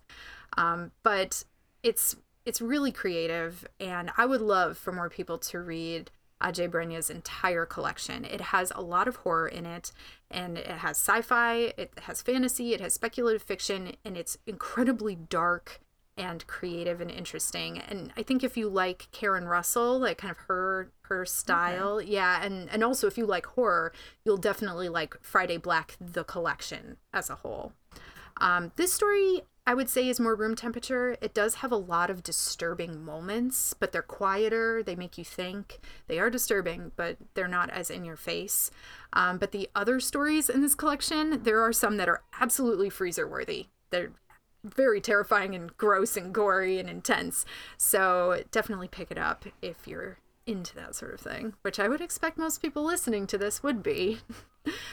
[0.58, 1.44] Um, but
[1.84, 6.10] it's it's really creative, and I would love for more people to read
[6.42, 8.26] Adjei-Brenyah's entire collection.
[8.26, 9.92] It has a lot of horror in it,
[10.30, 15.82] and it has sci-fi, it has fantasy, it has speculative fiction, and it's incredibly dark
[16.18, 17.80] and creative and interesting.
[17.80, 22.08] And I think if you like Karen Russell, like kind of her her style, okay.
[22.08, 23.94] yeah, and and also if you like horror,
[24.26, 27.74] you'll definitely like Friday Black the collection as a whole.
[28.40, 29.42] Um, this story,
[29.72, 31.16] I would say, is more room temperature.
[31.22, 34.84] It does have a lot of disturbing moments, but they're quieter.
[34.84, 35.80] They make you think.
[36.08, 38.70] They are disturbing, but they're not as in your face.
[39.14, 43.26] Um, but the other stories in this collection, there are some that are absolutely freezer
[43.26, 43.68] worthy.
[43.92, 44.12] They're
[44.62, 47.46] very terrifying and gross and gory and intense.
[47.78, 52.02] So definitely pick it up if you're into that sort of thing, which I would
[52.02, 54.20] expect most people listening to this would be.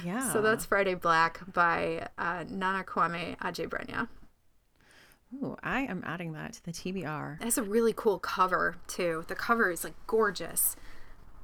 [0.02, 0.32] Yeah.
[0.32, 4.08] so that's Friday Black by uh, Nana Kwame Adjei-Brenyah.
[5.34, 7.40] Ooh, I am adding that to the TBR.
[7.40, 9.24] That's a really cool cover too.
[9.28, 10.76] The cover is like gorgeous.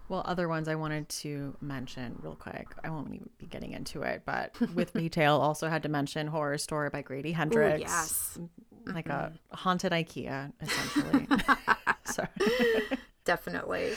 [0.09, 2.69] Well, other ones I wanted to mention real quick.
[2.83, 6.93] I won't even be getting into it, but with retail, also had to mention Horrorstör
[6.93, 7.79] by Grady Hendrix.
[7.79, 8.39] Ooh, yes.
[8.87, 11.27] Like a haunted IKEA, essentially.
[12.05, 12.27] so,
[13.25, 13.93] Definitely.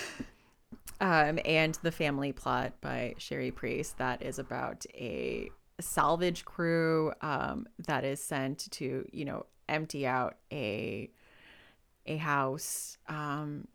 [1.02, 3.98] um, and The Family Plot by Cherie Priest.
[3.98, 5.50] That is about a
[5.82, 11.09] salvage crew um, that is sent to, you know, empty out a
[12.05, 12.97] a house.
[13.07, 13.68] Um,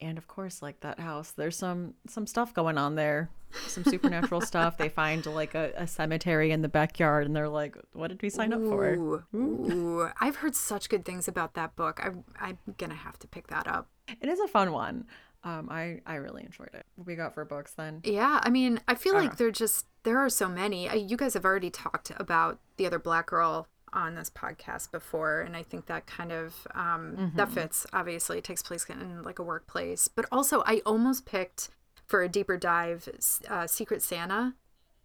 [0.00, 3.30] and of course, like that house, there's some some stuff going on there,
[3.68, 4.76] some supernatural stuff.
[4.76, 8.28] They find like a, a cemetery in the backyard, and they're like, "What did we
[8.28, 10.08] sign up for?" Ooh, ooh.
[10.20, 12.00] I've heard such good things about that book.
[12.02, 12.10] I,
[12.48, 13.88] I'm gonna have to pick that up.
[14.20, 15.06] It is a fun one.
[15.44, 16.84] Um, I I really enjoyed it.
[16.96, 18.00] What we got for books then?
[18.04, 20.88] Yeah, I mean, I feel like they're just there are so many.
[20.98, 25.56] You guys have already talked about the other black girl on this podcast before, and
[25.56, 27.86] I think that kind of um, that fits.
[27.92, 31.70] Obviously, it takes place in like a workplace, but also I almost picked
[32.06, 33.08] for a deeper dive
[33.48, 34.54] uh, Secret Santa.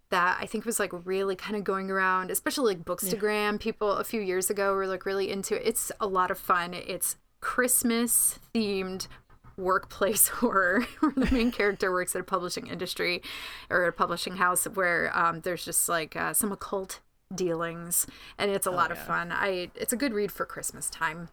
[0.10, 3.60] That I think was like really kind of going around, especially like Bookstagram.
[3.60, 5.68] People a few years ago were like really into it.
[5.68, 6.74] It's a lot of fun.
[6.74, 9.08] It's Christmas themed
[9.58, 13.22] workplace horror where the main character works at a publishing industry
[13.70, 17.00] or a publishing house where um, there's just like uh, some occult
[17.34, 18.08] dealings
[18.38, 21.30] and it's a lot of fun i it's a good read for christmas time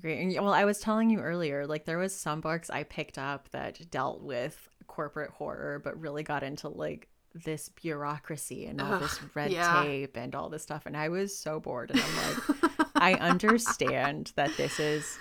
[0.00, 0.40] Great.
[0.40, 3.90] Well, I was telling you earlier, like there was some books I picked up that
[3.90, 9.52] dealt with corporate horror, but really got into like this bureaucracy and all this red
[9.52, 9.82] yeah.
[9.82, 10.86] tape and all this stuff.
[10.86, 11.90] And I was so bored.
[11.90, 15.18] And I'm like, I understand that this is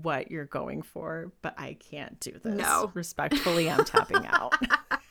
[0.00, 2.54] what you're going for, but I can't do this.
[2.54, 2.90] No.
[2.94, 4.54] Respectfully, I'm tapping out.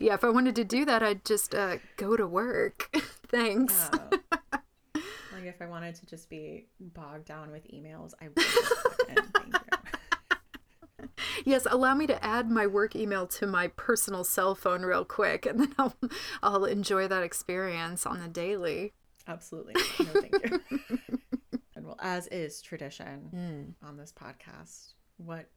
[0.00, 2.94] yeah if i wanted to do that i'd just uh, go to work
[3.32, 3.90] thanks
[4.94, 8.40] like if I wanted to just be bogged down with emails, I would.
[8.40, 9.54] fucking- Thank
[11.00, 11.08] you.
[11.44, 15.44] yes allow me to add my work email to my personal cell phone real quick
[15.44, 15.94] and then i'll
[16.42, 18.92] i'll enjoy that experience on the daily
[19.26, 19.74] Absolutely.
[19.74, 20.60] No, thank you.
[21.76, 23.86] and well, as is tradition hmm.
[23.86, 25.48] on this podcast, what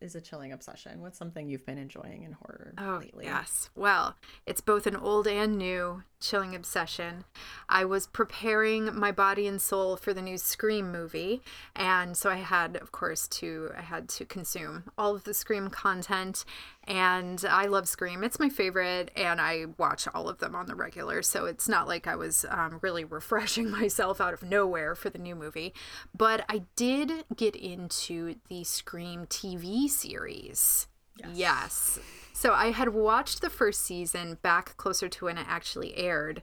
[0.00, 1.00] is a chilling obsession?
[1.00, 3.24] What's something you've been enjoying in horror Oh, lately?
[3.24, 3.70] yes.
[3.74, 4.14] Well,
[4.46, 7.24] it's both an old and new chilling obsession.
[7.68, 11.42] I was preparing my body and soul for the new Scream movie,
[11.76, 15.68] and so I had, of course, to I had to consume all of the Scream
[15.70, 16.44] content.
[16.88, 20.74] And I love Scream; it's my favorite, and I watch all of them on the
[20.74, 21.22] regular.
[21.22, 25.18] So it's not like I was um, really refreshing myself out of nowhere for the
[25.18, 25.74] new movie.
[26.16, 30.86] But I did get into the Scream TV series.
[31.32, 31.98] Yes.
[32.32, 36.42] So I had watched the first season back closer to when it actually aired,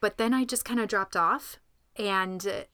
[0.00, 1.58] but then I just kind of dropped off
[1.96, 2.66] and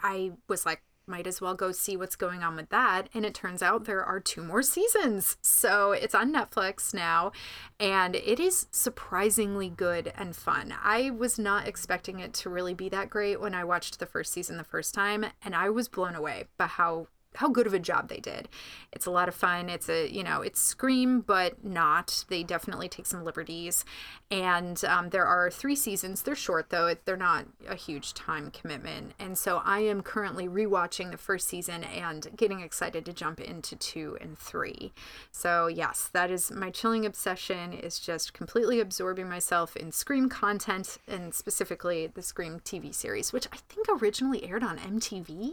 [0.00, 3.08] I was like, might as well go see what's going on with that.
[3.14, 5.36] And it turns out there are two more seasons.
[5.42, 7.32] So it's on Netflix now
[7.78, 10.74] and it is surprisingly good and fun.
[10.82, 14.32] I was not expecting it to really be that great when I watched the first
[14.32, 17.78] season the first time and I was blown away by how how good of a
[17.78, 18.48] job they did.
[18.92, 19.68] It's a lot of fun.
[19.68, 22.24] It's a, you know, it's Scream, but not.
[22.28, 23.84] They definitely take some liberties.
[24.30, 26.22] And um, there are three seasons.
[26.22, 26.94] They're short, though.
[27.04, 29.12] They're not a huge time commitment.
[29.18, 33.76] And so I am currently rewatching the first season and getting excited to jump into
[33.76, 34.92] two and three.
[35.30, 40.98] So, yes, that is my chilling obsession is just completely absorbing myself in Scream content
[41.08, 45.52] and specifically the Scream TV series, which I think originally aired on MTV.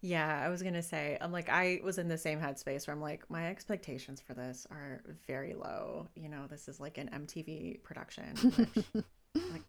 [0.00, 3.02] Yeah, I was gonna say, I'm like, I was in the same headspace where I'm
[3.02, 6.06] like, my expectations for this are very low.
[6.14, 9.04] You know, this is like an MTV production, which,
[9.52, 9.62] like,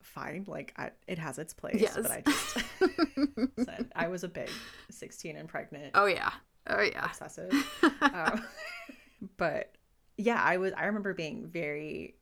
[0.00, 1.76] fine, like, I, it has its place.
[1.78, 1.94] Yes.
[2.00, 2.56] But I just
[3.66, 4.48] said I was a big
[4.90, 6.30] 16 and pregnant Oh, yeah.
[6.66, 7.04] Oh, yeah.
[7.06, 7.52] obsessive.
[8.00, 8.42] um,
[9.36, 9.72] but
[10.16, 10.72] yeah, I was.
[10.74, 12.14] I remember being very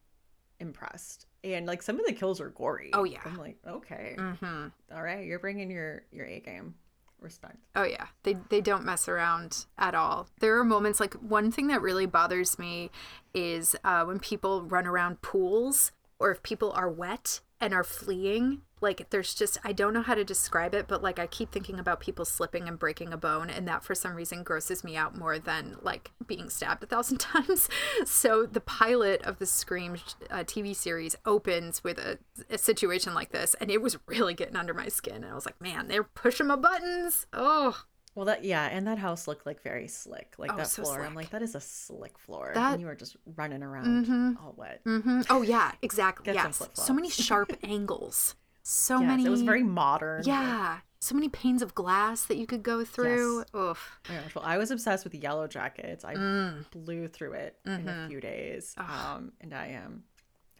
[0.61, 2.91] impressed, and like some of the kills are gory.
[2.93, 3.21] Oh, yeah.
[3.25, 4.67] I'm like, okay, Mm-hmm.
[4.93, 6.75] all right, you're bringing your your A game.
[7.21, 7.57] Respect.
[7.75, 10.29] Oh yeah, they they don't mess around at all.
[10.41, 12.91] There are moments like one thing that really bothers me
[13.35, 15.91] is uh, when people run around pools
[16.21, 18.63] or if people are wet and are fleeing.
[18.81, 21.79] Like there's just I don't know how to describe it, but like I keep thinking
[21.79, 25.17] about people slipping and breaking a bone, and that for some reason grosses me out
[25.17, 27.69] more than like being stabbed a thousand times.
[28.05, 29.97] So the pilot of the Scream
[30.31, 32.19] uh, TV series opens with a,
[32.51, 35.17] a situation like this, and it was really getting under my skin.
[35.17, 37.27] And I was like, man, they're pushing my buttons.
[37.33, 37.85] Oh.
[38.15, 40.35] Well, that yeah, and that house looked like very slick.
[40.39, 41.07] Like oh, that so floor, slick.
[41.07, 42.51] I'm like, that is a slick floor.
[42.53, 42.73] That...
[42.73, 44.33] And you were just running around mm-hmm.
[44.45, 44.83] all wet.
[44.85, 45.21] Mm-hmm.
[45.31, 46.35] Oh yeah, exactly.
[46.35, 48.35] yes, so many sharp angles.
[48.63, 49.25] So yes, many.
[49.27, 50.23] It was very modern.
[50.25, 50.79] Yeah.
[51.01, 53.39] So many panes of glass that you could go through.
[53.39, 53.47] Yes.
[53.55, 54.01] Oof.
[54.11, 56.05] Oh well, I was obsessed with Yellowjackets.
[56.05, 56.71] I mm.
[56.71, 57.81] blew through it mm-hmm.
[57.81, 58.09] in a mm-hmm.
[58.09, 58.75] few days.
[58.77, 60.03] Um, and I am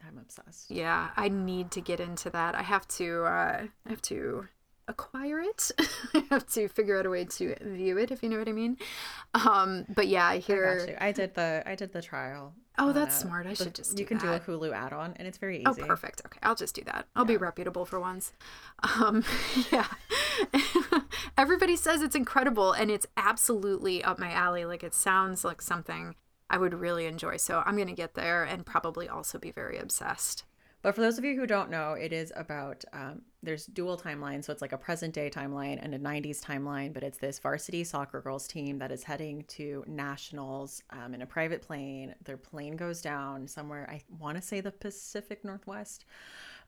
[0.07, 0.71] I'm obsessed.
[0.71, 2.55] Yeah, I need to get into that.
[2.55, 4.47] I have to uh I have to
[4.87, 5.71] acquire it.
[6.13, 8.53] I have to figure out a way to view it, if you know what I
[8.53, 8.77] mean.
[9.33, 10.97] Um, but yeah, I hear.
[10.99, 12.53] I, I did the I did the trial.
[12.79, 13.45] Oh, that's uh, smart.
[13.45, 13.99] I should just.
[13.99, 14.45] you can that.
[14.45, 15.83] do a Hulu add-on, and it's very oh, easy.
[15.83, 16.21] Oh, perfect.
[16.25, 17.07] Okay, I'll just do that.
[17.15, 17.27] I'll yeah.
[17.27, 18.31] be reputable for once.
[18.83, 19.23] Um,
[19.71, 19.87] yeah.
[21.37, 24.65] Everybody says it's incredible, and it's absolutely up my alley.
[24.65, 26.15] Like it sounds like something
[26.49, 27.37] I would really enjoy.
[27.37, 30.45] So I'm gonna get there and probably also be very obsessed.
[30.81, 34.45] But for those of you who don't know, it is about um, there's dual timelines,
[34.45, 36.93] so it's like a present day timeline and a 90s timeline.
[36.93, 41.25] But it's this varsity soccer girls team that is heading to nationals um, in a
[41.25, 42.15] private plane.
[42.23, 43.89] Their plane goes down somewhere.
[43.89, 46.05] I want to say the Pacific Northwest.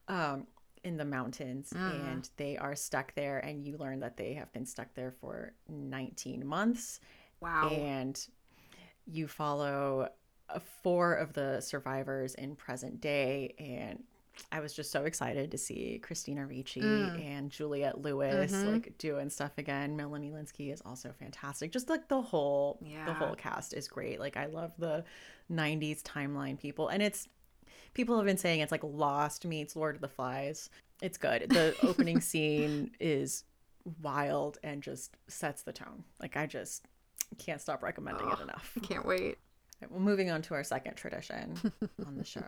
[0.08, 0.48] Um,
[0.84, 2.12] in the mountains mm.
[2.12, 5.54] and they are stuck there and you learn that they have been stuck there for
[5.70, 7.00] 19 months
[7.40, 8.28] wow and
[9.06, 10.10] you follow
[10.60, 14.04] four of the survivors in present day and
[14.52, 17.26] I was just so excited to see Christina Ricci mm.
[17.26, 18.74] and Juliette Lewis mm-hmm.
[18.74, 19.96] like doing stuff again.
[19.96, 21.72] Melanie Lynskey is also fantastic.
[21.72, 23.06] Just like the whole yeah.
[23.06, 24.20] the whole cast is great.
[24.20, 25.04] Like I love the
[25.52, 27.28] 90s timeline people and it's
[27.94, 30.70] people have been saying it's like Lost meets Lord of the Flies.
[31.02, 31.50] It's good.
[31.50, 33.44] The opening scene is
[34.02, 36.04] wild and just sets the tone.
[36.20, 36.86] Like I just
[37.38, 38.78] can't stop recommending oh, it enough.
[38.82, 39.38] Can't wait.
[39.90, 41.56] Well, moving on to our second tradition
[42.06, 42.44] on the show.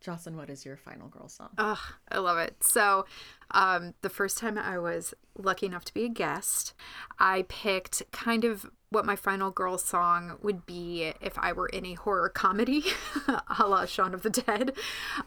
[0.00, 1.50] Jocelyn, what is your final girl song?
[1.58, 1.80] Oh,
[2.10, 2.62] I love it.
[2.62, 3.04] So,
[3.50, 6.72] um, the first time I was lucky enough to be a guest,
[7.18, 11.84] I picked kind of what my final girl song would be if I were in
[11.84, 12.82] a horror comedy,
[13.28, 14.72] a la Shaun of the Dead.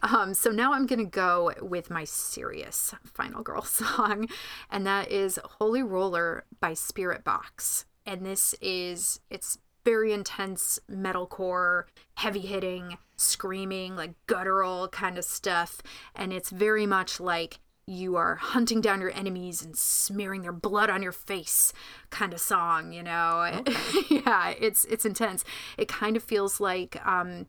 [0.02, 4.28] Um, so now I'm going to go with my serious final girl song,
[4.72, 7.86] and that is Holy Roller by Spiritbox.
[8.06, 11.84] And this is, it's very intense metalcore,
[12.16, 15.82] heavy hitting, screaming, like guttural kind of stuff.
[16.16, 20.90] And it's very much like you are hunting down your enemies and smearing their blood
[20.90, 21.74] on your face
[22.10, 23.62] kind of song, you know.
[23.68, 23.76] Okay.
[24.26, 25.44] yeah, it's it's intense.
[25.78, 27.48] It kind of feels like um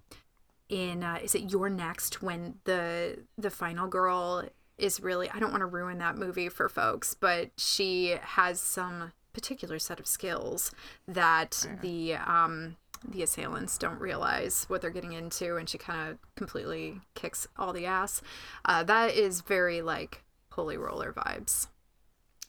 [0.68, 4.44] in uh, is it You're Next when the the final girl
[4.76, 9.12] is really I don't want to ruin that movie for folks, but she has some
[9.34, 10.72] particular set of skills
[11.06, 12.76] that the um,
[13.06, 17.72] the assailants don't realize what they're getting into, and she kind of completely kicks all
[17.72, 18.22] the ass.
[18.64, 20.22] Uh, that is very like
[20.52, 21.66] holy roller vibes.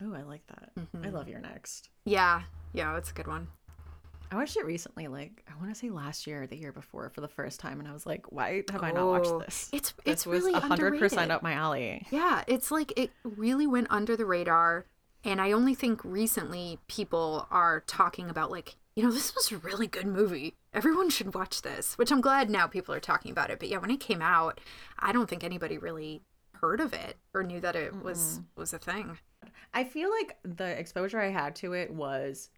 [0.01, 0.71] Oh, I like that.
[0.77, 1.05] Mm-hmm.
[1.05, 1.89] I love You're Next.
[2.03, 3.47] Yeah, yeah, it's a good one.
[4.31, 7.09] I watched it recently, like I want to say last year or the year before,
[7.09, 9.69] for the first time, and I was like, "Why have I not watched oh, this?"
[9.71, 12.05] It's it's really hundred percent up my alley.
[12.09, 14.85] Yeah, it's like it really went under the radar.
[15.25, 19.57] And I only think recently people are talking about, like, you know, this was a
[19.57, 20.53] really good movie.
[20.71, 23.59] Everyone should watch this, which I'm glad now people are talking about it.
[23.59, 24.61] But yeah, when it came out,
[24.99, 26.21] I don't think anybody really
[26.53, 28.45] heard of it or knew that it was mm.
[28.55, 29.17] was a thing.
[29.73, 32.49] I feel like the exposure I had to it was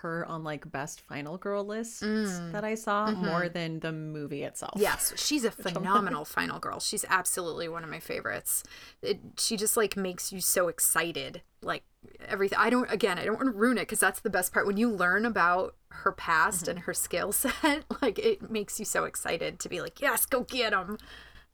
[0.00, 2.52] her on like best final girl lists mm.
[2.52, 3.24] that I saw mm-hmm.
[3.24, 4.74] more than the movie itself.
[4.76, 6.80] Yes, she's a phenomenal final girl.
[6.80, 8.64] She's absolutely one of my favorites.
[9.02, 11.42] It, she just like makes you so excited.
[11.62, 11.84] Like
[12.26, 12.58] everything.
[12.58, 14.76] I don't again, I don't want to ruin it because that's the best part when
[14.76, 16.70] you learn about her past mm-hmm.
[16.70, 20.42] and her skill set, like it makes you so excited to be like, "Yes, go
[20.42, 20.98] get them."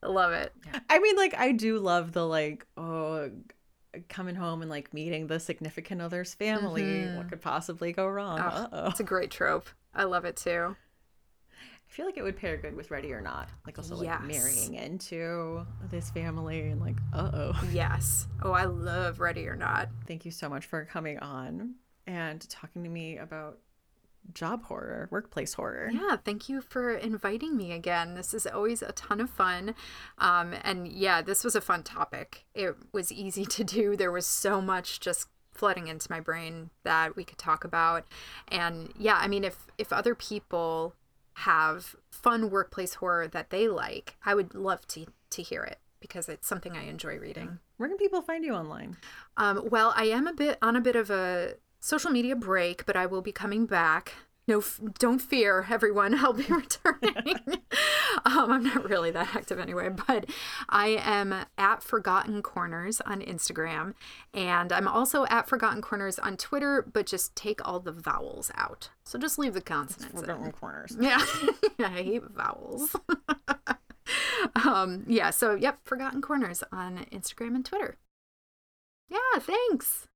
[0.03, 0.53] I love it.
[0.89, 3.31] I mean like I do love the like oh
[4.09, 6.83] coming home and like meeting the significant other's family.
[6.83, 7.17] Mm-hmm.
[7.17, 8.69] What could possibly go wrong?
[8.73, 9.69] Oh, it's a great trope.
[9.95, 10.77] I love it too.
[11.89, 13.49] I feel like it would pair good with Ready or Not.
[13.67, 14.21] Like also like yes.
[14.23, 17.65] marrying into this family and like uh oh.
[17.73, 18.27] Yes.
[18.43, 19.89] Oh, I love Ready or Not.
[20.07, 21.75] Thank you so much for coming on
[22.07, 23.59] and talking to me about
[24.35, 25.91] job horror, workplace horror.
[25.93, 28.15] Yeah, thank you for inviting me again.
[28.15, 29.75] This is always a ton of fun.
[30.19, 32.45] Um, and yeah, this was a fun topic.
[32.55, 33.97] It was easy to do.
[33.97, 38.07] There was so much just flooding into my brain that we could talk about.
[38.49, 40.95] And yeah, I mean, if if other people
[41.35, 45.79] have fun workplace horror that they like, I would love to to hear it.
[46.01, 47.59] because it's something I enjoy reading.
[47.77, 48.97] Where can people find you online?
[49.37, 52.97] Um, well, I am a bit on a bit of a social media break, but
[52.97, 54.15] I will be coming back.
[54.47, 56.15] No, f- don't fear, everyone.
[56.25, 57.37] I'll be returning.
[58.25, 60.25] um, I'm not really that active anyway, but
[60.71, 63.93] I am at Forgotten Corners on Instagram,
[64.33, 66.83] and I'm also at Forgotten Corners on Twitter.
[66.91, 68.89] But just take all the vowels out.
[69.05, 70.19] So just leave the consonants.
[70.19, 70.53] Forgotten in.
[70.53, 70.97] Corners.
[71.01, 71.23] Yeah,
[71.79, 72.97] I hate vowels.
[74.65, 75.29] um, yeah.
[75.31, 77.97] So yep, Forgotten Corners on Instagram and Twitter.
[79.09, 80.07] Yeah, thanks.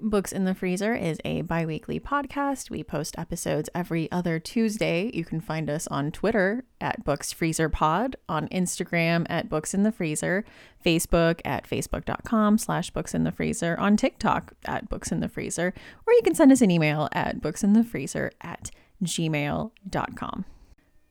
[0.00, 2.68] Books in the Freezer is a bi weekly podcast.
[2.68, 5.10] We post episodes every other Tuesday.
[5.14, 9.82] You can find us on Twitter at Books Freezer Pod, on Instagram at Books in
[9.82, 10.44] the Freezer,
[10.84, 15.72] Facebook at facebook.com slash Books in the Freezer, on TikTok at Books in the Freezer,
[16.06, 18.70] or you can send us an email at Books in the Freezer at
[19.02, 20.44] gmail.com.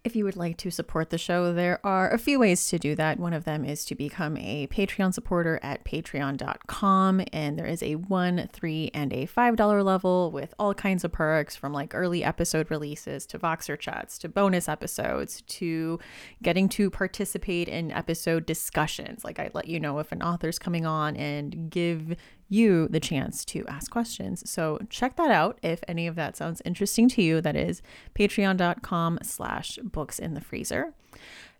[0.04, 2.93] If you would like to support the show, there are a few ways to do
[2.95, 3.18] that.
[3.18, 7.22] One of them is to become a Patreon supporter at patreon.com.
[7.32, 11.14] And there is a one, three, and a five dollar level with all kinds of
[11.14, 15.99] perks from like early episode releases to Voxer chats to bonus episodes to
[16.41, 19.24] getting to participate in episode discussions.
[19.24, 22.18] Like I let you know if an author's coming on and give
[22.54, 24.49] you the chance to ask questions.
[24.49, 27.41] So check that out if any of that sounds interesting to you.
[27.41, 27.82] That is
[28.16, 30.93] patreon.com slash books in the freezer.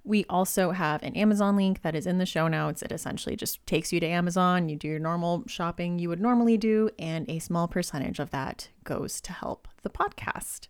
[0.06, 2.82] We also have an Amazon link that is in the show notes.
[2.82, 4.68] It essentially just takes you to Amazon.
[4.68, 8.70] You do your normal shopping you would normally do, and a small percentage of that
[8.84, 10.68] goes to help the podcast.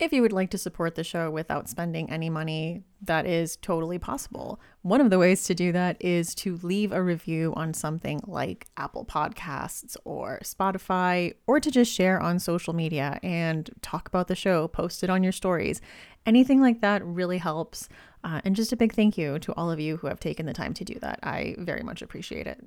[0.00, 3.98] If you would like to support the show without spending any money, that is totally
[3.98, 4.58] possible.
[4.80, 8.66] One of the ways to do that is to leave a review on something like
[8.78, 14.34] Apple Podcasts or Spotify, or to just share on social media and talk about the
[14.34, 15.82] show, post it on your stories.
[16.24, 17.86] Anything like that really helps.
[18.22, 20.52] Uh, and just a big thank you to all of you who have taken the
[20.52, 21.18] time to do that.
[21.22, 22.60] I very much appreciate it.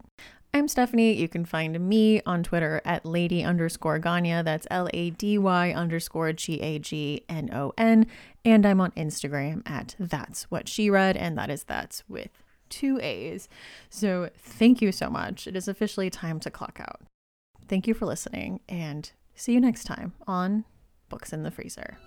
[0.55, 1.13] I'm Stephanie.
[1.13, 4.45] You can find me on Twitter at lady underscore Gagnon.
[4.45, 8.05] That's L A D Y underscore G A G N O N.
[8.45, 12.29] And I'm on Instagram at That's What She Read, and that is That's with
[12.69, 13.49] two A's.
[13.89, 15.47] So thank you so much.
[15.47, 17.01] It is officially time to clock out.
[17.67, 20.65] Thank you for listening, and see you next time on
[21.09, 21.97] Books in the Freezer.